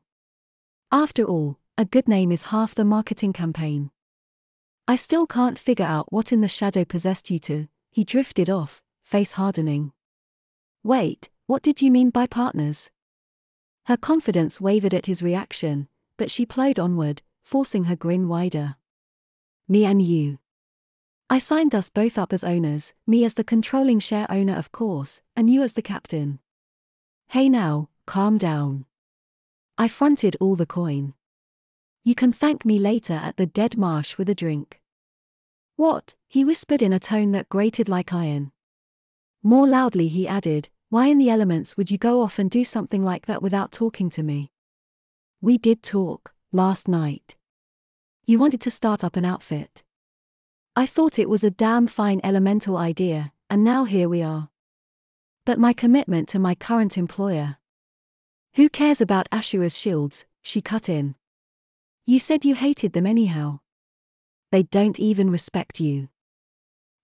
After 0.90 1.24
all, 1.24 1.58
a 1.76 1.84
good 1.84 2.08
name 2.08 2.32
is 2.32 2.44
half 2.44 2.74
the 2.74 2.84
marketing 2.84 3.32
campaign. 3.32 3.90
I 4.88 4.96
still 4.96 5.26
can't 5.26 5.58
figure 5.58 5.86
out 5.86 6.12
what 6.12 6.32
in 6.32 6.40
the 6.40 6.48
shadow 6.48 6.84
possessed 6.84 7.30
you 7.30 7.38
to, 7.40 7.68
he 7.90 8.02
drifted 8.02 8.48
off, 8.48 8.82
face 9.02 9.32
hardening. 9.32 9.92
Wait, 10.82 11.28
what 11.46 11.62
did 11.62 11.82
you 11.82 11.90
mean 11.90 12.10
by 12.10 12.26
partners? 12.26 12.90
Her 13.86 13.96
confidence 13.96 14.60
wavered 14.60 14.94
at 14.94 15.06
his 15.06 15.22
reaction, 15.22 15.88
but 16.16 16.30
she 16.30 16.46
plowed 16.46 16.78
onward, 16.78 17.22
forcing 17.42 17.84
her 17.84 17.96
grin 17.96 18.28
wider. 18.28 18.76
Me 19.68 19.84
and 19.84 20.00
you. 20.00 20.38
I 21.32 21.38
signed 21.38 21.76
us 21.76 21.88
both 21.88 22.18
up 22.18 22.32
as 22.32 22.42
owners, 22.42 22.92
me 23.06 23.24
as 23.24 23.34
the 23.34 23.44
controlling 23.44 24.00
share 24.00 24.26
owner, 24.28 24.56
of 24.56 24.72
course, 24.72 25.22
and 25.36 25.48
you 25.48 25.62
as 25.62 25.74
the 25.74 25.80
captain. 25.80 26.40
Hey 27.28 27.48
now, 27.48 27.88
calm 28.04 28.36
down. 28.36 28.84
I 29.78 29.86
fronted 29.86 30.36
all 30.40 30.56
the 30.56 30.66
coin. 30.66 31.14
You 32.02 32.16
can 32.16 32.32
thank 32.32 32.64
me 32.64 32.80
later 32.80 33.12
at 33.12 33.36
the 33.36 33.46
dead 33.46 33.78
marsh 33.78 34.18
with 34.18 34.28
a 34.28 34.34
drink. 34.34 34.80
What? 35.76 36.16
he 36.26 36.44
whispered 36.44 36.82
in 36.82 36.92
a 36.92 36.98
tone 36.98 37.30
that 37.30 37.48
grated 37.48 37.88
like 37.88 38.12
iron. 38.12 38.50
More 39.40 39.68
loudly, 39.68 40.08
he 40.08 40.26
added, 40.26 40.68
Why 40.88 41.06
in 41.06 41.18
the 41.18 41.30
elements 41.30 41.76
would 41.76 41.92
you 41.92 41.96
go 41.96 42.22
off 42.22 42.40
and 42.40 42.50
do 42.50 42.64
something 42.64 43.04
like 43.04 43.26
that 43.26 43.40
without 43.40 43.70
talking 43.70 44.10
to 44.10 44.24
me? 44.24 44.50
We 45.40 45.58
did 45.58 45.84
talk, 45.84 46.34
last 46.50 46.88
night. 46.88 47.36
You 48.26 48.40
wanted 48.40 48.60
to 48.62 48.70
start 48.72 49.04
up 49.04 49.14
an 49.14 49.24
outfit. 49.24 49.84
I 50.76 50.86
thought 50.86 51.18
it 51.18 51.28
was 51.28 51.42
a 51.42 51.50
damn 51.50 51.86
fine 51.88 52.20
elemental 52.22 52.76
idea, 52.76 53.32
and 53.48 53.64
now 53.64 53.84
here 53.84 54.08
we 54.08 54.22
are. 54.22 54.50
But 55.44 55.58
my 55.58 55.72
commitment 55.72 56.28
to 56.28 56.38
my 56.38 56.54
current 56.54 56.96
employer. 56.96 57.56
Who 58.54 58.68
cares 58.68 59.00
about 59.00 59.28
Ashura's 59.30 59.76
shields? 59.76 60.26
She 60.42 60.62
cut 60.62 60.88
in. 60.88 61.16
You 62.06 62.18
said 62.18 62.44
you 62.44 62.54
hated 62.54 62.92
them 62.92 63.06
anyhow. 63.06 63.60
They 64.52 64.62
don't 64.62 64.98
even 64.98 65.30
respect 65.30 65.80
you. 65.80 66.08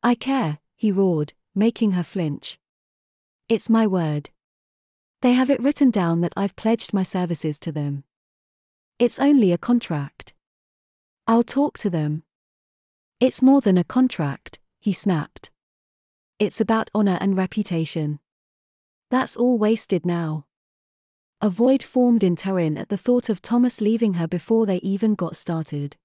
I 0.03 0.15
care, 0.15 0.59
he 0.77 0.93
roared, 0.93 1.33
making 1.55 1.93
her 1.93 2.03
flinch. 2.03 2.59
It's 3.49 3.71
my 3.71 3.87
word. 3.87 4.31
They 5.23 5.33
have 5.33 5.51
it 5.51 5.63
written 5.63 5.91
down 5.91 6.21
that 6.21 6.35
I've 6.37 6.57
pledged 6.57 6.93
my 6.93 7.03
services 7.03 7.59
to 7.61 7.73
them. 7.73 8.05
It's 8.99 9.19
only 9.19 9.53
a 9.53 9.59
contract. 9.59 10.35
I'll 11.27 11.43
talk 11.43 11.79
to 11.79 11.91
them. 11.91 12.23
It's 13.19 13.41
more 13.41 13.63
than 13.63 13.79
a 13.79 13.85
contract, 13.85 14.59
he 14.79 14.93
snapped. 14.93 15.51
It's 16.39 16.61
about 16.61 16.91
honor 16.95 17.17
and 17.19 17.35
reputation. 17.35 18.21
That's 19.11 19.37
all 19.37 19.57
wasted 19.57 20.05
now. 20.05 20.45
A 21.41 21.49
void 21.49 21.83
formed 21.83 22.23
in 22.23 22.37
Taryn 22.37 22.79
at 22.79 22.91
the 22.91 22.99
thought 22.99 23.31
of 23.31 23.41
Thomas 23.41 23.81
leaving 23.81 24.15
her 24.15 24.29
before 24.29 24.67
they 24.67 24.77
even 24.79 25.15
got 25.15 25.35
started. 25.35 25.97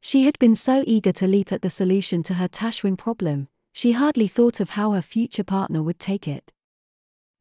She 0.00 0.24
had 0.24 0.38
been 0.38 0.54
so 0.54 0.84
eager 0.86 1.10
to 1.12 1.26
leap 1.26 1.50
at 1.50 1.62
the 1.62 1.70
solution 1.70 2.22
to 2.24 2.34
her 2.34 2.46
Tashwin 2.46 2.96
problem, 2.96 3.48
she 3.72 3.92
hardly 3.92 4.28
thought 4.28 4.60
of 4.60 4.70
how 4.70 4.92
her 4.92 5.02
future 5.02 5.44
partner 5.44 5.82
would 5.82 5.98
take 5.98 6.28
it. 6.28 6.52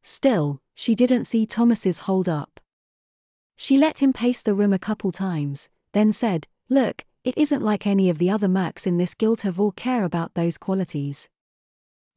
Still, 0.01 0.61
she 0.73 0.95
didn't 0.95 1.25
see 1.25 1.45
Thomas's 1.45 1.99
hold 1.99 2.27
up. 2.27 2.59
She 3.55 3.77
let 3.77 3.99
him 3.99 4.13
pace 4.13 4.41
the 4.41 4.55
room 4.55 4.73
a 4.73 4.79
couple 4.79 5.11
times, 5.11 5.69
then 5.93 6.11
said, 6.11 6.47
Look, 6.69 7.05
it 7.29 7.37
isn't 7.37 7.61
like 7.61 7.85
any 7.85 8.09
of 8.09 8.17
the 8.17 8.31
other 8.31 8.47
mercs 8.47 8.87
in 8.87 8.97
this 8.97 9.13
guild 9.13 9.41
have 9.41 9.59
all 9.59 9.71
care 9.71 10.03
about 10.03 10.33
those 10.33 10.57
qualities. 10.57 11.29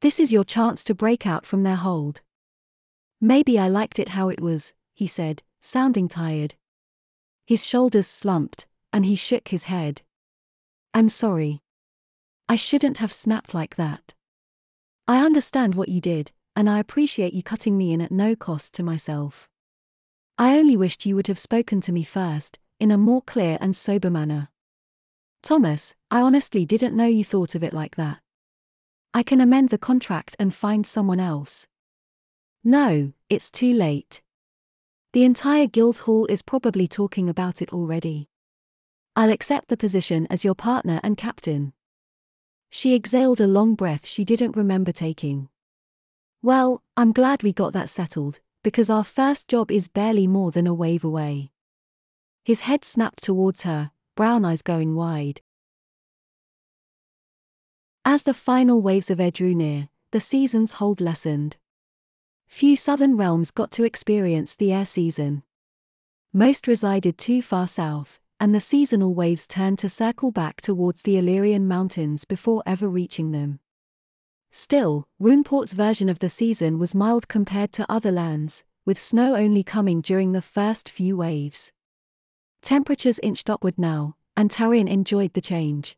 This 0.00 0.18
is 0.18 0.32
your 0.32 0.42
chance 0.42 0.82
to 0.84 0.94
break 0.94 1.26
out 1.26 1.44
from 1.44 1.64
their 1.64 1.76
hold. 1.76 2.22
Maybe 3.20 3.58
I 3.58 3.68
liked 3.68 3.98
it 3.98 4.10
how 4.16 4.30
it 4.30 4.40
was, 4.40 4.72
he 4.94 5.06
said, 5.06 5.42
sounding 5.60 6.08
tired. 6.08 6.54
His 7.46 7.66
shoulders 7.66 8.06
slumped, 8.06 8.66
and 8.90 9.04
he 9.04 9.14
shook 9.14 9.48
his 9.48 9.64
head. 9.64 10.00
I'm 10.94 11.10
sorry. 11.10 11.60
I 12.48 12.56
shouldn't 12.56 12.96
have 12.96 13.12
snapped 13.12 13.52
like 13.52 13.76
that. 13.76 14.14
I 15.06 15.22
understand 15.22 15.74
what 15.74 15.90
you 15.90 16.00
did, 16.00 16.32
and 16.56 16.70
I 16.70 16.78
appreciate 16.78 17.34
you 17.34 17.42
cutting 17.42 17.76
me 17.76 17.92
in 17.92 18.00
at 18.00 18.10
no 18.10 18.34
cost 18.34 18.72
to 18.74 18.82
myself. 18.82 19.46
I 20.38 20.56
only 20.56 20.78
wished 20.78 21.04
you 21.04 21.16
would 21.16 21.26
have 21.26 21.38
spoken 21.38 21.82
to 21.82 21.92
me 21.92 22.02
first, 22.02 22.58
in 22.80 22.90
a 22.90 22.96
more 22.96 23.20
clear 23.20 23.58
and 23.60 23.76
sober 23.76 24.08
manner. 24.08 24.48
Thomas, 25.42 25.96
I 26.08 26.20
honestly 26.20 26.64
didn't 26.64 26.96
know 26.96 27.06
you 27.06 27.24
thought 27.24 27.56
of 27.56 27.64
it 27.64 27.72
like 27.72 27.96
that. 27.96 28.20
I 29.12 29.24
can 29.24 29.40
amend 29.40 29.70
the 29.70 29.78
contract 29.78 30.36
and 30.38 30.54
find 30.54 30.86
someone 30.86 31.18
else. 31.18 31.66
No, 32.62 33.12
it's 33.28 33.50
too 33.50 33.74
late. 33.74 34.22
The 35.12 35.24
entire 35.24 35.66
guild 35.66 35.98
hall 35.98 36.26
is 36.26 36.42
probably 36.42 36.86
talking 36.86 37.28
about 37.28 37.60
it 37.60 37.72
already. 37.72 38.28
I'll 39.16 39.30
accept 39.30 39.68
the 39.68 39.76
position 39.76 40.26
as 40.30 40.44
your 40.44 40.54
partner 40.54 41.00
and 41.02 41.16
captain. 41.16 41.72
She 42.70 42.94
exhaled 42.94 43.40
a 43.40 43.46
long 43.46 43.74
breath 43.74 44.06
she 44.06 44.24
didn't 44.24 44.56
remember 44.56 44.92
taking. 44.92 45.48
Well, 46.40 46.82
I'm 46.96 47.12
glad 47.12 47.42
we 47.42 47.52
got 47.52 47.72
that 47.74 47.90
settled, 47.90 48.40
because 48.62 48.88
our 48.88 49.04
first 49.04 49.48
job 49.48 49.70
is 49.70 49.88
barely 49.88 50.26
more 50.26 50.52
than 50.52 50.66
a 50.66 50.72
wave 50.72 51.04
away. 51.04 51.50
His 52.44 52.60
head 52.60 52.84
snapped 52.84 53.22
towards 53.22 53.64
her, 53.64 53.90
brown 54.14 54.44
eyes 54.44 54.62
going 54.62 54.94
wide. 54.94 55.40
As 58.04 58.24
the 58.24 58.34
final 58.34 58.82
waves 58.82 59.10
of 59.10 59.20
air 59.20 59.30
drew 59.30 59.54
near, 59.54 59.88
the 60.10 60.20
season's 60.20 60.74
hold 60.74 61.00
lessened. 61.00 61.56
Few 62.46 62.76
southern 62.76 63.16
realms 63.16 63.50
got 63.50 63.70
to 63.72 63.84
experience 63.84 64.54
the 64.54 64.72
air 64.72 64.84
season. 64.84 65.42
Most 66.32 66.66
resided 66.66 67.16
too 67.16 67.40
far 67.40 67.66
south, 67.66 68.18
and 68.38 68.54
the 68.54 68.60
seasonal 68.60 69.14
waves 69.14 69.46
turned 69.46 69.78
to 69.78 69.88
circle 69.88 70.30
back 70.30 70.60
towards 70.60 71.02
the 71.02 71.16
Illyrian 71.16 71.66
mountains 71.68 72.24
before 72.24 72.62
ever 72.66 72.88
reaching 72.88 73.30
them. 73.30 73.60
Still, 74.50 75.06
Runeport's 75.18 75.72
version 75.72 76.10
of 76.10 76.18
the 76.18 76.28
season 76.28 76.78
was 76.78 76.94
mild 76.94 77.28
compared 77.28 77.72
to 77.72 77.90
other 77.90 78.10
lands, 78.10 78.64
with 78.84 78.98
snow 78.98 79.36
only 79.36 79.62
coming 79.62 80.00
during 80.02 80.32
the 80.32 80.42
first 80.42 80.90
few 80.90 81.16
waves. 81.16 81.72
Temperatures 82.62 83.18
inched 83.18 83.50
upward 83.50 83.76
now, 83.76 84.16
and 84.36 84.50
Taryn 84.50 84.88
enjoyed 84.88 85.34
the 85.34 85.40
change. 85.40 85.96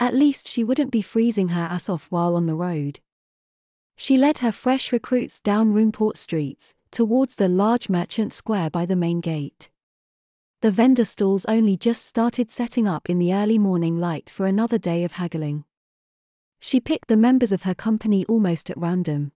At 0.00 0.14
least 0.14 0.48
she 0.48 0.64
wouldn't 0.64 0.90
be 0.90 1.02
freezing 1.02 1.48
her 1.48 1.62
ass 1.62 1.88
off 1.88 2.06
while 2.10 2.34
on 2.34 2.46
the 2.46 2.54
road. 2.54 3.00
She 3.96 4.16
led 4.16 4.38
her 4.38 4.52
fresh 4.52 4.92
recruits 4.92 5.40
down 5.40 5.72
Runeport 5.72 6.16
streets, 6.16 6.74
towards 6.90 7.36
the 7.36 7.48
large 7.48 7.88
merchant 7.88 8.32
square 8.32 8.70
by 8.70 8.86
the 8.86 8.96
main 8.96 9.20
gate. 9.20 9.68
The 10.62 10.70
vendor 10.70 11.04
stalls 11.04 11.44
only 11.46 11.76
just 11.76 12.06
started 12.06 12.50
setting 12.50 12.88
up 12.88 13.10
in 13.10 13.18
the 13.18 13.34
early 13.34 13.58
morning 13.58 13.98
light 13.98 14.30
for 14.30 14.46
another 14.46 14.78
day 14.78 15.04
of 15.04 15.12
haggling. 15.12 15.64
She 16.58 16.80
picked 16.80 17.08
the 17.08 17.16
members 17.16 17.52
of 17.52 17.62
her 17.62 17.74
company 17.74 18.24
almost 18.24 18.70
at 18.70 18.78
random. 18.78 19.32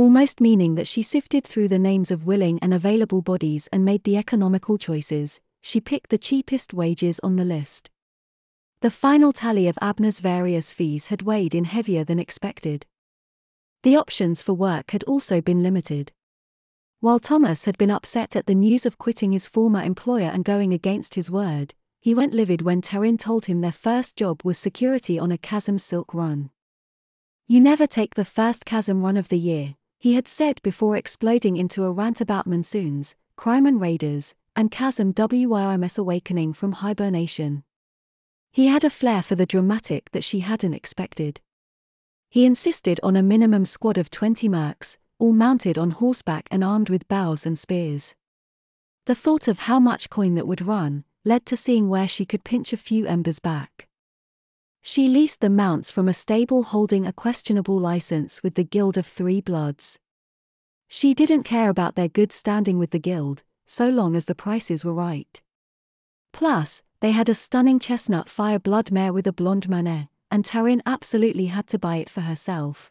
Almost 0.00 0.40
meaning 0.40 0.76
that 0.76 0.88
she 0.88 1.02
sifted 1.02 1.44
through 1.44 1.68
the 1.68 1.78
names 1.78 2.10
of 2.10 2.24
willing 2.24 2.58
and 2.62 2.72
available 2.72 3.20
bodies 3.20 3.68
and 3.70 3.84
made 3.84 4.02
the 4.04 4.16
economical 4.16 4.78
choices, 4.78 5.42
she 5.60 5.78
picked 5.78 6.08
the 6.08 6.16
cheapest 6.16 6.72
wages 6.72 7.20
on 7.22 7.36
the 7.36 7.44
list. 7.44 7.90
The 8.80 8.90
final 8.90 9.30
tally 9.30 9.68
of 9.68 9.76
Abner's 9.82 10.20
various 10.20 10.72
fees 10.72 11.08
had 11.08 11.20
weighed 11.20 11.54
in 11.54 11.64
heavier 11.64 12.02
than 12.02 12.18
expected. 12.18 12.86
The 13.82 13.94
options 13.96 14.40
for 14.40 14.54
work 14.54 14.92
had 14.92 15.04
also 15.04 15.42
been 15.42 15.62
limited. 15.62 16.12
While 17.00 17.18
Thomas 17.18 17.66
had 17.66 17.76
been 17.76 17.90
upset 17.90 18.34
at 18.34 18.46
the 18.46 18.54
news 18.54 18.86
of 18.86 18.96
quitting 18.96 19.32
his 19.32 19.46
former 19.46 19.82
employer 19.82 20.30
and 20.32 20.46
going 20.46 20.72
against 20.72 21.14
his 21.14 21.30
word, 21.30 21.74
he 22.00 22.14
went 22.14 22.32
livid 22.32 22.62
when 22.62 22.80
Taryn 22.80 23.18
told 23.18 23.44
him 23.44 23.60
their 23.60 23.70
first 23.70 24.16
job 24.16 24.40
was 24.44 24.56
security 24.56 25.18
on 25.18 25.30
a 25.30 25.36
chasm 25.36 25.76
silk 25.76 26.14
run. 26.14 26.48
You 27.46 27.60
never 27.60 27.86
take 27.86 28.14
the 28.14 28.24
first 28.24 28.64
chasm 28.64 29.02
run 29.02 29.18
of 29.18 29.28
the 29.28 29.38
year, 29.38 29.74
he 30.00 30.14
had 30.14 30.26
said 30.26 30.60
before 30.62 30.96
exploding 30.96 31.58
into 31.58 31.84
a 31.84 31.92
rant 31.92 32.22
about 32.22 32.46
monsoons, 32.46 33.14
crime 33.36 33.66
and 33.66 33.82
raiders, 33.82 34.34
and 34.56 34.70
chasm 34.70 35.12
WRMS 35.12 35.98
awakening 35.98 36.54
from 36.54 36.72
hibernation. 36.72 37.62
He 38.50 38.68
had 38.68 38.82
a 38.82 38.88
flair 38.88 39.22
for 39.22 39.34
the 39.34 39.44
dramatic 39.44 40.10
that 40.12 40.24
she 40.24 40.40
hadn't 40.40 40.72
expected. 40.72 41.42
He 42.30 42.46
insisted 42.46 42.98
on 43.02 43.14
a 43.14 43.22
minimum 43.22 43.66
squad 43.66 43.98
of 43.98 44.10
20 44.10 44.48
mercs, 44.48 44.96
all 45.18 45.32
mounted 45.32 45.76
on 45.76 45.90
horseback 45.90 46.48
and 46.50 46.64
armed 46.64 46.88
with 46.88 47.06
bows 47.06 47.44
and 47.44 47.58
spears. 47.58 48.16
The 49.04 49.14
thought 49.14 49.48
of 49.48 49.60
how 49.60 49.78
much 49.78 50.08
coin 50.08 50.34
that 50.36 50.46
would 50.46 50.62
run 50.62 51.04
led 51.26 51.44
to 51.46 51.58
seeing 51.58 51.90
where 51.90 52.08
she 52.08 52.24
could 52.24 52.42
pinch 52.42 52.72
a 52.72 52.78
few 52.78 53.06
embers 53.06 53.38
back. 53.38 53.86
She 54.82 55.08
leased 55.08 55.40
the 55.40 55.50
mounts 55.50 55.90
from 55.90 56.08
a 56.08 56.14
stable 56.14 56.62
holding 56.62 57.06
a 57.06 57.12
questionable 57.12 57.78
license 57.78 58.42
with 58.42 58.54
the 58.54 58.64
Guild 58.64 58.96
of 58.96 59.06
Three 59.06 59.40
Bloods. 59.40 59.98
She 60.88 61.14
didn't 61.14 61.44
care 61.44 61.68
about 61.68 61.94
their 61.94 62.08
good 62.08 62.32
standing 62.32 62.78
with 62.78 62.90
the 62.90 62.98
guild, 62.98 63.44
so 63.66 63.88
long 63.88 64.16
as 64.16 64.26
the 64.26 64.34
prices 64.34 64.84
were 64.84 64.94
right. 64.94 65.40
Plus, 66.32 66.82
they 67.00 67.12
had 67.12 67.28
a 67.28 67.34
stunning 67.34 67.78
chestnut 67.78 68.28
fire 68.28 68.58
blood 68.58 68.90
mare 68.90 69.12
with 69.12 69.26
a 69.26 69.32
blonde 69.32 69.68
mane, 69.68 70.08
and 70.30 70.44
Taryn 70.44 70.80
absolutely 70.86 71.46
had 71.46 71.66
to 71.68 71.78
buy 71.78 71.96
it 71.96 72.10
for 72.10 72.22
herself. 72.22 72.90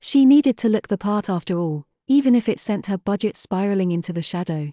She 0.00 0.24
needed 0.24 0.56
to 0.58 0.68
look 0.68 0.88
the 0.88 0.98
part 0.98 1.28
after 1.28 1.58
all, 1.58 1.86
even 2.06 2.34
if 2.34 2.48
it 2.48 2.60
sent 2.60 2.86
her 2.86 2.98
budget 2.98 3.36
spiraling 3.36 3.90
into 3.90 4.12
the 4.12 4.22
shadow. 4.22 4.72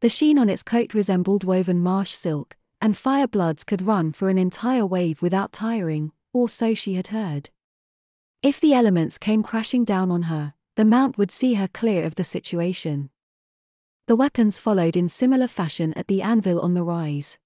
The 0.00 0.08
sheen 0.08 0.38
on 0.38 0.48
its 0.48 0.62
coat 0.62 0.94
resembled 0.94 1.44
woven 1.44 1.80
marsh 1.80 2.12
silk, 2.12 2.56
and 2.80 2.96
fire 2.96 3.26
bloods 3.26 3.64
could 3.64 3.82
run 3.82 4.12
for 4.12 4.28
an 4.28 4.38
entire 4.38 4.86
wave 4.86 5.22
without 5.22 5.52
tiring, 5.52 6.12
or 6.32 6.48
so 6.48 6.74
she 6.74 6.94
had 6.94 7.08
heard. 7.08 7.50
If 8.42 8.60
the 8.60 8.72
elements 8.72 9.18
came 9.18 9.42
crashing 9.42 9.84
down 9.84 10.10
on 10.10 10.22
her, 10.24 10.54
the 10.76 10.84
mount 10.84 11.18
would 11.18 11.30
see 11.30 11.54
her 11.54 11.68
clear 11.68 12.04
of 12.04 12.14
the 12.14 12.24
situation. 12.24 13.10
The 14.06 14.16
weapons 14.16 14.58
followed 14.58 14.96
in 14.96 15.08
similar 15.08 15.48
fashion 15.48 15.92
at 15.94 16.06
the 16.06 16.22
anvil 16.22 16.60
on 16.60 16.74
the 16.74 16.84
rise. 16.84 17.38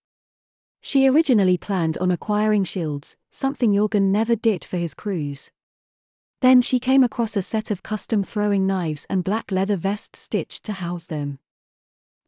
She 0.81 1.09
originally 1.09 1.57
planned 1.57 1.97
on 1.99 2.11
acquiring 2.11 2.65
shields, 2.65 3.17
something 3.31 3.73
Jorgen 3.73 4.11
never 4.13 4.37
did 4.37 4.65
for 4.65 4.77
his 4.77 4.95
crews. 4.95 5.51
Then 6.41 6.61
she 6.61 6.79
came 6.79 7.05
across 7.05 7.37
a 7.37 7.43
set 7.43 7.71
of 7.71 7.83
custom 7.83 8.25
throwing 8.25 8.67
knives 8.67 9.07
and 9.09 9.25
black 9.25 9.51
leather 9.53 9.77
vests 9.77 10.19
stitched 10.19 10.65
to 10.65 10.73
house 10.73 11.07
them. 11.07 11.39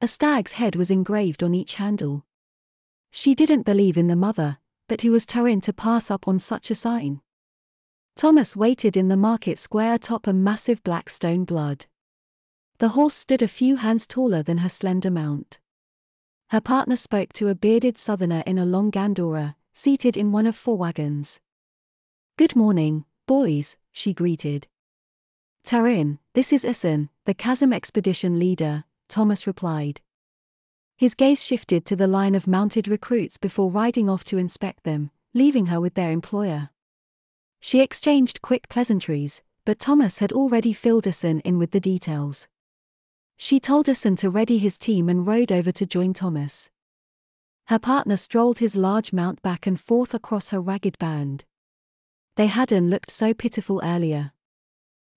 A 0.01 0.07
stag's 0.07 0.53
head 0.53 0.77
was 0.77 0.91
engraved 0.91 1.43
on 1.43 1.53
each 1.53 1.75
handle. 1.75 2.25
She 3.17 3.37
didn't 3.37 3.63
believe 3.63 3.97
in 3.97 4.09
the 4.09 4.17
mother, 4.17 4.59
but 4.89 5.03
who 5.03 5.13
was 5.13 5.25
Taryn 5.25 5.63
to 5.63 5.73
pass 5.73 6.11
up 6.11 6.27
on 6.27 6.41
such 6.41 6.69
a 6.69 6.75
sign? 6.75 7.21
Thomas 8.17 8.57
waited 8.57 8.97
in 8.97 9.07
the 9.07 9.17
market 9.17 9.61
square 9.61 9.95
atop 9.95 10.27
a 10.27 10.33
massive 10.33 10.83
black 10.83 11.09
stone 11.09 11.45
blood. 11.45 11.87
The 12.79 12.89
horse 12.89 13.15
stood 13.15 13.41
a 13.41 13.47
few 13.47 13.77
hands 13.77 14.09
taller 14.09 14.43
than 14.43 14.59
her 14.59 14.69
slender 14.69 15.13
mount. 15.13 15.61
Her 16.51 16.61
partner 16.61 16.97
spoke 16.97 17.33
to 17.35 17.47
a 17.47 17.55
bearded 17.55 17.99
southerner 17.99 18.43
in 18.47 18.59
a 18.59 18.65
long 18.65 18.91
gandora, 18.91 19.55
seated 19.73 20.17
in 20.17 20.33
one 20.33 20.49
of 20.49 20.57
four 20.57 20.77
wagons. 20.77 21.39
Good 22.37 22.57
morning, 22.57 23.05
boys, 23.29 23.77
she 23.93 24.13
greeted. 24.13 24.67
Taryn, 25.65 26.19
this 26.33 26.53
is 26.53 26.65
Isan, 26.65 27.11
the 27.27 27.35
chasm 27.35 27.73
expedition 27.73 28.41
leader, 28.41 28.83
Thomas 29.09 29.47
replied. 29.47 30.01
His 30.97 31.15
gaze 31.15 31.45
shifted 31.45 31.85
to 31.87 31.97
the 31.97 32.07
line 32.07 32.35
of 32.35 32.47
mounted 32.47 32.87
recruits 32.87 33.37
before 33.37 33.71
riding 33.71 34.09
off 34.09 34.25
to 34.25 34.39
inspect 34.39 34.85
them, 34.85 35.11
leaving 35.35 35.67
her 35.67 35.81
with 35.81 35.95
their 35.95 36.13
employer. 36.13 36.71
She 37.61 37.81
exchanged 37.81 38.43
quick 38.43 38.69
pleasantries, 38.69 39.43
but 39.65 39.79
Thomas 39.79 40.21
had 40.21 40.33
already 40.33 40.73
filled 40.73 41.05
Asen 41.05 41.41
in 41.41 41.59
with 41.59 41.73
the 41.73 41.81
details. 41.81 42.47
She 43.37 43.59
told 43.59 43.87
Asen 43.87 44.17
to 44.19 44.31
ready 44.31 44.59
his 44.59 44.79
team 44.79 45.09
and 45.09 45.27
rode 45.27 45.51
over 45.51 45.73
to 45.73 45.87
join 45.87 46.13
Thomas. 46.13 46.71
Her 47.67 47.79
partner 47.79 48.17
strolled 48.17 48.59
his 48.59 48.77
large 48.77 49.13
mount 49.13 49.43
back 49.43 49.67
and 49.67 49.81
forth 49.81 50.15
across 50.15 50.51
her 50.51 50.61
ragged 50.61 50.99
band. 50.99 51.45
They 52.37 52.47
hadn't 52.47 52.91
looked 52.91 53.11
so 53.11 53.35
pitiful 53.35 53.81
earlier. 53.83 54.33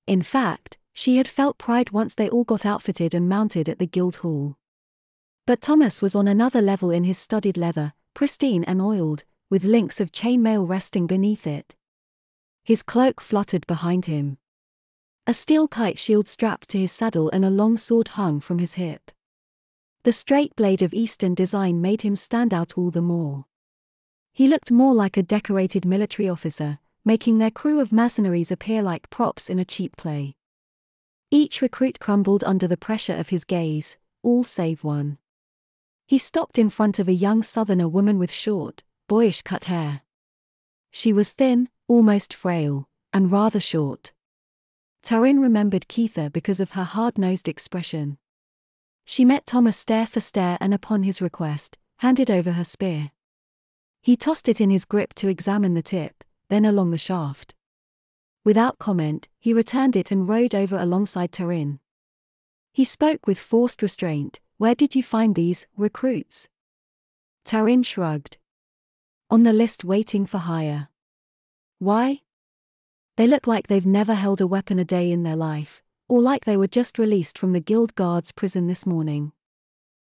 In 0.08 0.22
fact, 0.22 0.78
she 0.94 1.18
had 1.18 1.28
felt 1.28 1.58
pride 1.58 1.92
once 1.92 2.16
they 2.16 2.30
all 2.30 2.46
got 2.46 2.66
outfitted 2.66 3.14
and 3.14 3.30
mounted 3.30 3.68
at 3.70 3.78
the 3.78 3.86
guild 3.86 4.18
hall. 4.18 4.58
But 5.48 5.62
Thomas 5.62 6.02
was 6.02 6.14
on 6.14 6.28
another 6.28 6.62
level 6.62 6.92
in 6.92 7.06
his 7.06 7.18
studded 7.18 7.56
leather, 7.56 7.94
pristine 8.14 8.66
and 8.66 8.82
oiled, 8.82 9.24
with 9.50 9.64
links 9.64 10.02
of 10.02 10.12
chainmail 10.12 10.68
resting 10.68 11.08
beneath 11.08 11.48
it. 11.48 11.74
His 12.66 12.84
cloak 12.84 13.22
fluttered 13.22 13.66
behind 13.66 14.08
him. 14.08 14.40
A 15.26 15.34
steel 15.34 15.70
kite 15.70 15.98
shield 15.98 16.28
strapped 16.28 16.68
to 16.72 16.78
his 16.78 16.92
saddle 16.92 17.30
and 17.30 17.46
a 17.46 17.50
long 17.50 17.78
sword 17.78 18.10
hung 18.10 18.42
from 18.42 18.60
his 18.60 18.74
hip. 18.74 19.10
The 20.04 20.12
straight 20.12 20.54
blade 20.58 20.82
of 20.82 20.94
Eastern 20.94 21.34
design 21.34 21.80
made 21.80 22.02
him 22.02 22.18
stand 22.18 22.54
out 22.54 22.78
all 22.78 22.92
the 22.92 23.02
more. 23.02 23.46
He 24.34 24.50
looked 24.50 24.70
more 24.70 24.94
like 24.94 25.16
a 25.16 25.24
decorated 25.24 25.86
military 25.86 26.28
officer, 26.28 26.80
making 27.06 27.38
their 27.38 27.52
crew 27.52 27.80
of 27.80 27.94
mercenaries 27.94 28.52
appear 28.52 28.82
like 28.82 29.10
props 29.10 29.50
in 29.50 29.60
a 29.60 29.66
cheap 29.66 29.96
play. 29.96 30.36
Each 31.32 31.62
recruit 31.62 32.02
crumbled 32.02 32.44
under 32.44 32.68
the 32.68 32.76
pressure 32.76 33.16
of 33.16 33.30
his 33.30 33.46
gaze, 33.46 33.98
all 34.24 34.44
save 34.44 34.84
one. 34.84 35.20
He 36.08 36.18
stopped 36.18 36.58
in 36.58 36.70
front 36.70 37.00
of 37.00 37.10
a 37.10 37.14
young 37.14 37.44
southerner 37.44 37.90
woman 37.90 38.18
with 38.18 38.32
short, 38.32 38.82
boyish 39.10 39.42
cut 39.42 39.66
hair. 39.66 40.04
She 40.90 41.12
was 41.12 41.34
thin, 41.34 41.68
almost 41.90 42.34
frail, 42.34 42.88
and 43.12 43.30
rather 43.30 43.60
short. 43.60 44.14
Taryn 45.04 45.42
remembered 45.42 45.90
Keitha 45.90 46.32
because 46.32 46.62
of 46.62 46.72
her 46.72 46.86
hard 46.86 47.18
nosed 47.18 47.50
expression. 47.50 48.18
She 49.04 49.26
met 49.26 49.46
Thomas 49.46 49.76
stare 49.76 50.08
for 50.08 50.22
stare 50.22 50.58
and, 50.62 50.74
upon 50.74 51.04
his 51.04 51.22
request, 51.22 51.78
handed 51.98 52.32
over 52.32 52.54
her 52.54 52.64
spear. 52.64 53.12
He 54.02 54.16
tossed 54.16 54.48
it 54.48 54.62
in 54.62 54.70
his 54.70 54.86
grip 54.86 55.14
to 55.16 55.28
examine 55.28 55.74
the 55.74 55.82
tip, 55.82 56.24
then 56.48 56.64
along 56.64 56.92
the 56.92 56.98
shaft. 56.98 57.54
Without 58.46 58.80
comment, 58.80 59.28
he 59.40 59.52
returned 59.52 59.98
it 59.98 60.10
and 60.10 60.30
rode 60.30 60.56
over 60.56 60.78
alongside 60.78 61.34
Taryn. 61.34 61.80
He 62.72 62.86
spoke 62.86 63.28
with 63.28 63.38
forced 63.38 63.82
restraint 63.82 64.40
Where 64.60 64.74
did 64.74 64.96
you 64.96 65.04
find 65.04 65.36
these 65.36 65.68
recruits? 65.78 66.50
Taryn 67.46 67.86
shrugged. 67.86 68.38
On 69.30 69.44
the 69.44 69.54
list 69.54 69.84
waiting 69.84 70.26
for 70.26 70.40
hire. 70.40 70.90
Why? 71.78 72.22
They 73.18 73.28
look 73.28 73.46
like 73.46 73.68
they've 73.68 73.86
never 73.86 74.16
held 74.16 74.42
a 74.42 74.48
weapon 74.48 74.80
a 74.80 74.86
day 74.86 75.12
in 75.12 75.22
their 75.22 75.36
life, 75.36 75.84
or 76.08 76.24
like 76.24 76.46
they 76.46 76.58
were 76.58 76.68
just 76.68 76.98
released 76.98 77.38
from 77.38 77.54
the 77.54 77.60
Guild 77.60 77.94
Guards 77.94 78.32
prison 78.32 78.66
this 78.66 78.86
morning. 78.86 79.32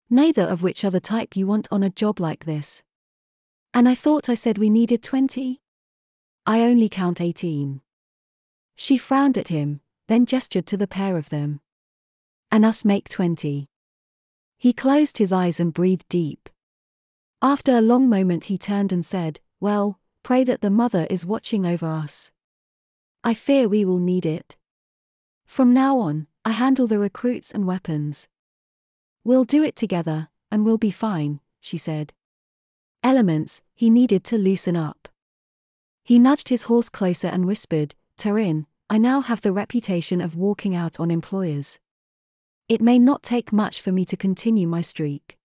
Neither 0.10 0.44
of 0.44 0.62
which 0.62 0.84
are 0.84 0.92
the 0.92 1.00
type 1.00 1.38
you 1.38 1.48
want 1.48 1.70
on 1.72 1.82
a 1.82 1.90
job 1.90 2.20
like 2.20 2.44
this. 2.44 2.84
And 3.74 3.88
I 3.88 3.96
thought 3.96 4.28
I 4.28 4.36
said 4.36 4.58
we 4.58 4.70
needed 4.70 5.02
20? 5.02 5.62
I 6.46 6.60
only 6.62 6.90
count 6.90 7.22
18. 7.22 7.80
She 8.76 8.98
frowned 8.98 9.38
at 9.38 9.48
him, 9.48 9.80
then 10.10 10.26
gestured 10.26 10.66
to 10.68 10.78
the 10.78 10.88
pair 10.88 11.16
of 11.16 11.30
them. 11.30 11.62
And 12.52 12.66
us 12.66 12.84
make 12.84 13.08
20. 13.08 13.70
He 14.64 14.72
closed 14.72 15.18
his 15.18 15.34
eyes 15.34 15.60
and 15.60 15.74
breathed 15.74 16.08
deep. 16.08 16.50
After 17.42 17.78
a 17.78 17.82
long 17.82 18.08
moment, 18.08 18.46
he 18.46 18.58
turned 18.58 18.94
and 18.94 19.06
said, 19.06 19.42
Well, 19.60 20.00
Pray 20.24 20.46
that 20.46 20.62
the 20.62 20.70
Mother 20.70 21.06
is 21.10 21.26
watching 21.26 21.66
over 21.66 21.86
us. 21.86 22.32
I 23.26 23.34
fear 23.34 23.68
we 23.68 23.84
will 23.84 24.00
need 24.00 24.26
it. 24.26 24.56
From 25.46 25.74
now 25.74 26.00
on, 26.00 26.28
I 26.46 26.52
handle 26.52 26.88
the 26.88 26.98
recruits 26.98 27.52
and 27.52 27.68
weapons. 27.68 28.30
We'll 29.26 29.44
do 29.44 29.66
it 29.66 29.76
together, 29.76 30.30
and 30.50 30.64
we'll 30.64 30.78
be 30.78 30.92
fine, 30.92 31.42
she 31.60 31.78
said. 31.78 32.14
Elements, 33.04 33.62
he 33.76 33.90
needed 33.90 34.24
to 34.24 34.38
loosen 34.38 34.78
up. 34.78 35.10
He 36.06 36.18
nudged 36.20 36.48
his 36.48 36.64
horse 36.64 36.88
closer 36.88 37.28
and 37.28 37.44
whispered, 37.44 37.96
Taryn, 38.18 38.66
I 38.90 38.98
now 38.98 39.20
have 39.20 39.42
the 39.42 39.52
reputation 39.52 40.22
of 40.22 40.38
walking 40.38 40.74
out 40.74 41.02
on 41.02 41.12
employers. 41.12 41.80
It 42.74 42.82
may 42.82 42.98
not 42.98 43.22
take 43.22 43.54
much 43.54 43.82
for 43.82 43.92
me 43.92 44.04
to 44.06 44.18
continue 44.18 44.68
my 44.68 44.82
streak. 44.82 45.38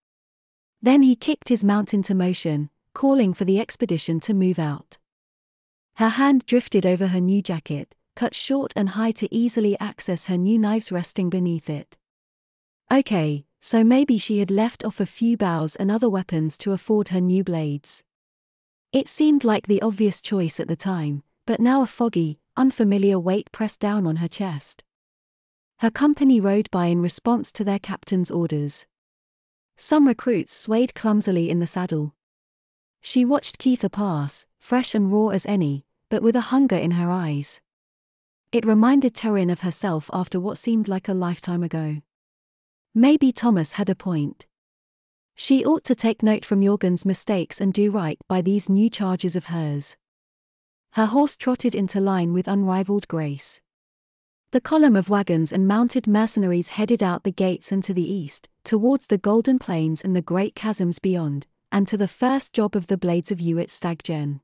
Then 0.81 1.03
he 1.03 1.15
kicked 1.15 1.51
his 1.51 1.63
mount 1.63 1.93
into 1.93 2.15
motion, 2.15 2.71
calling 2.95 3.35
for 3.35 3.45
the 3.45 3.61
expedition 3.61 4.19
to 4.21 4.33
move 4.33 4.59
out. 4.59 4.97
Her 5.97 6.09
hand 6.09 6.47
drifted 6.47 6.87
over 6.87 7.09
her 7.09 7.21
new 7.21 7.43
jacket, 7.43 7.95
cut 8.17 8.35
short 8.35 8.73
and 8.75 8.89
high 8.89 9.11
to 9.11 9.29
easily 9.31 9.79
access 9.79 10.29
her 10.29 10.39
new 10.39 10.59
knives 10.59 10.91
resting 10.91 11.29
beneath 11.29 11.69
it. 11.69 11.99
Okay, 12.91 13.45
so 13.61 13.85
maybe 13.85 14.17
she 14.17 14.39
had 14.39 14.51
left 14.51 14.83
off 14.83 14.99
a 14.99 15.05
few 15.05 15.37
bows 15.37 15.77
and 15.77 15.91
other 15.91 16.09
weapons 16.09 16.57
to 16.57 16.73
afford 16.73 17.09
her 17.09 17.21
new 17.21 17.45
blades. 17.45 18.05
It 18.91 19.07
seemed 19.07 19.45
like 19.45 19.67
the 19.67 19.83
obvious 19.83 20.23
choice 20.23 20.59
at 20.59 20.69
the 20.69 20.77
time, 20.77 21.23
but 21.45 21.61
now 21.61 21.83
a 21.83 21.87
foggy, 21.87 22.41
unfamiliar 22.57 23.19
weight 23.19 23.53
pressed 23.53 23.81
down 23.81 24.07
on 24.07 24.17
her 24.17 24.29
chest. 24.29 24.83
Her 25.79 25.91
company 25.91 26.41
rode 26.41 26.71
by 26.71 26.87
in 26.87 27.01
response 27.01 27.53
to 27.53 27.65
their 27.65 27.79
captain's 27.79 28.31
orders. 28.31 28.87
Some 29.77 30.07
recruits 30.07 30.53
swayed 30.53 30.95
clumsily 30.95 31.51
in 31.51 31.61
the 31.61 31.67
saddle, 31.67 32.15
she 33.01 33.25
watched 33.25 33.59
Keitha 33.59 33.91
pass, 33.91 34.47
fresh 34.59 34.95
and 34.95 35.13
raw 35.13 35.29
as 35.29 35.47
any, 35.47 35.85
but 36.11 36.23
with 36.23 36.37
a 36.37 36.53
hunger 36.53 36.77
in 36.77 36.93
her 36.93 37.11
eyes. 37.11 37.61
It 38.53 38.65
reminded 38.65 39.15
Taryn 39.15 39.53
of 39.53 39.61
herself 39.61 40.11
after 40.13 40.41
what 40.41 40.59
seemed 40.59 40.89
like 40.89 41.09
a 41.09 41.15
lifetime 41.15 41.63
ago. 41.63 41.99
Maybe 42.95 43.31
Thomas 43.31 43.73
had 43.73 43.89
a 43.89 43.95
point. 43.95 44.47
She 45.35 45.65
ought 45.65 45.85
to 45.85 45.95
take 45.95 46.23
note 46.23 46.45
from 46.45 46.63
Jorgen's 46.63 47.05
mistakes 47.05 47.61
and 47.61 47.73
do 47.73 47.91
right 47.91 48.19
by 48.29 48.43
these 48.43 48.69
new 48.69 48.91
charges 48.91 49.37
of 49.37 49.47
hers. 49.47 49.97
Her 50.93 51.07
horse 51.07 51.37
trotted 51.37 51.75
into 51.75 52.01
line 52.01 52.33
with 52.33 52.49
unrivaled 52.49 53.07
grace. 53.07 53.61
The 54.51 54.63
column 54.63 54.97
of 54.97 55.11
wagons 55.11 55.53
and 55.53 55.69
mounted 55.69 56.07
mercenaries 56.07 56.69
headed 56.71 57.03
out 57.03 57.23
the 57.23 57.31
gates 57.31 57.71
and 57.71 57.85
to 57.85 57.93
the 57.93 58.11
east, 58.11 58.49
towards 58.65 59.09
the 59.09 59.19
golden 59.19 59.59
plains 59.59 60.03
and 60.03 60.17
the 60.17 60.23
great 60.23 60.57
chasms 60.57 60.99
beyond, 60.99 61.47
and 61.71 61.87
to 61.87 61.99
the 61.99 62.09
first 62.09 62.55
job 62.55 62.75
of 62.75 62.87
the 62.87 62.97
Blades 62.97 63.31
of 63.31 63.43
Eweit 63.43 63.69
Staggen. 63.69 64.41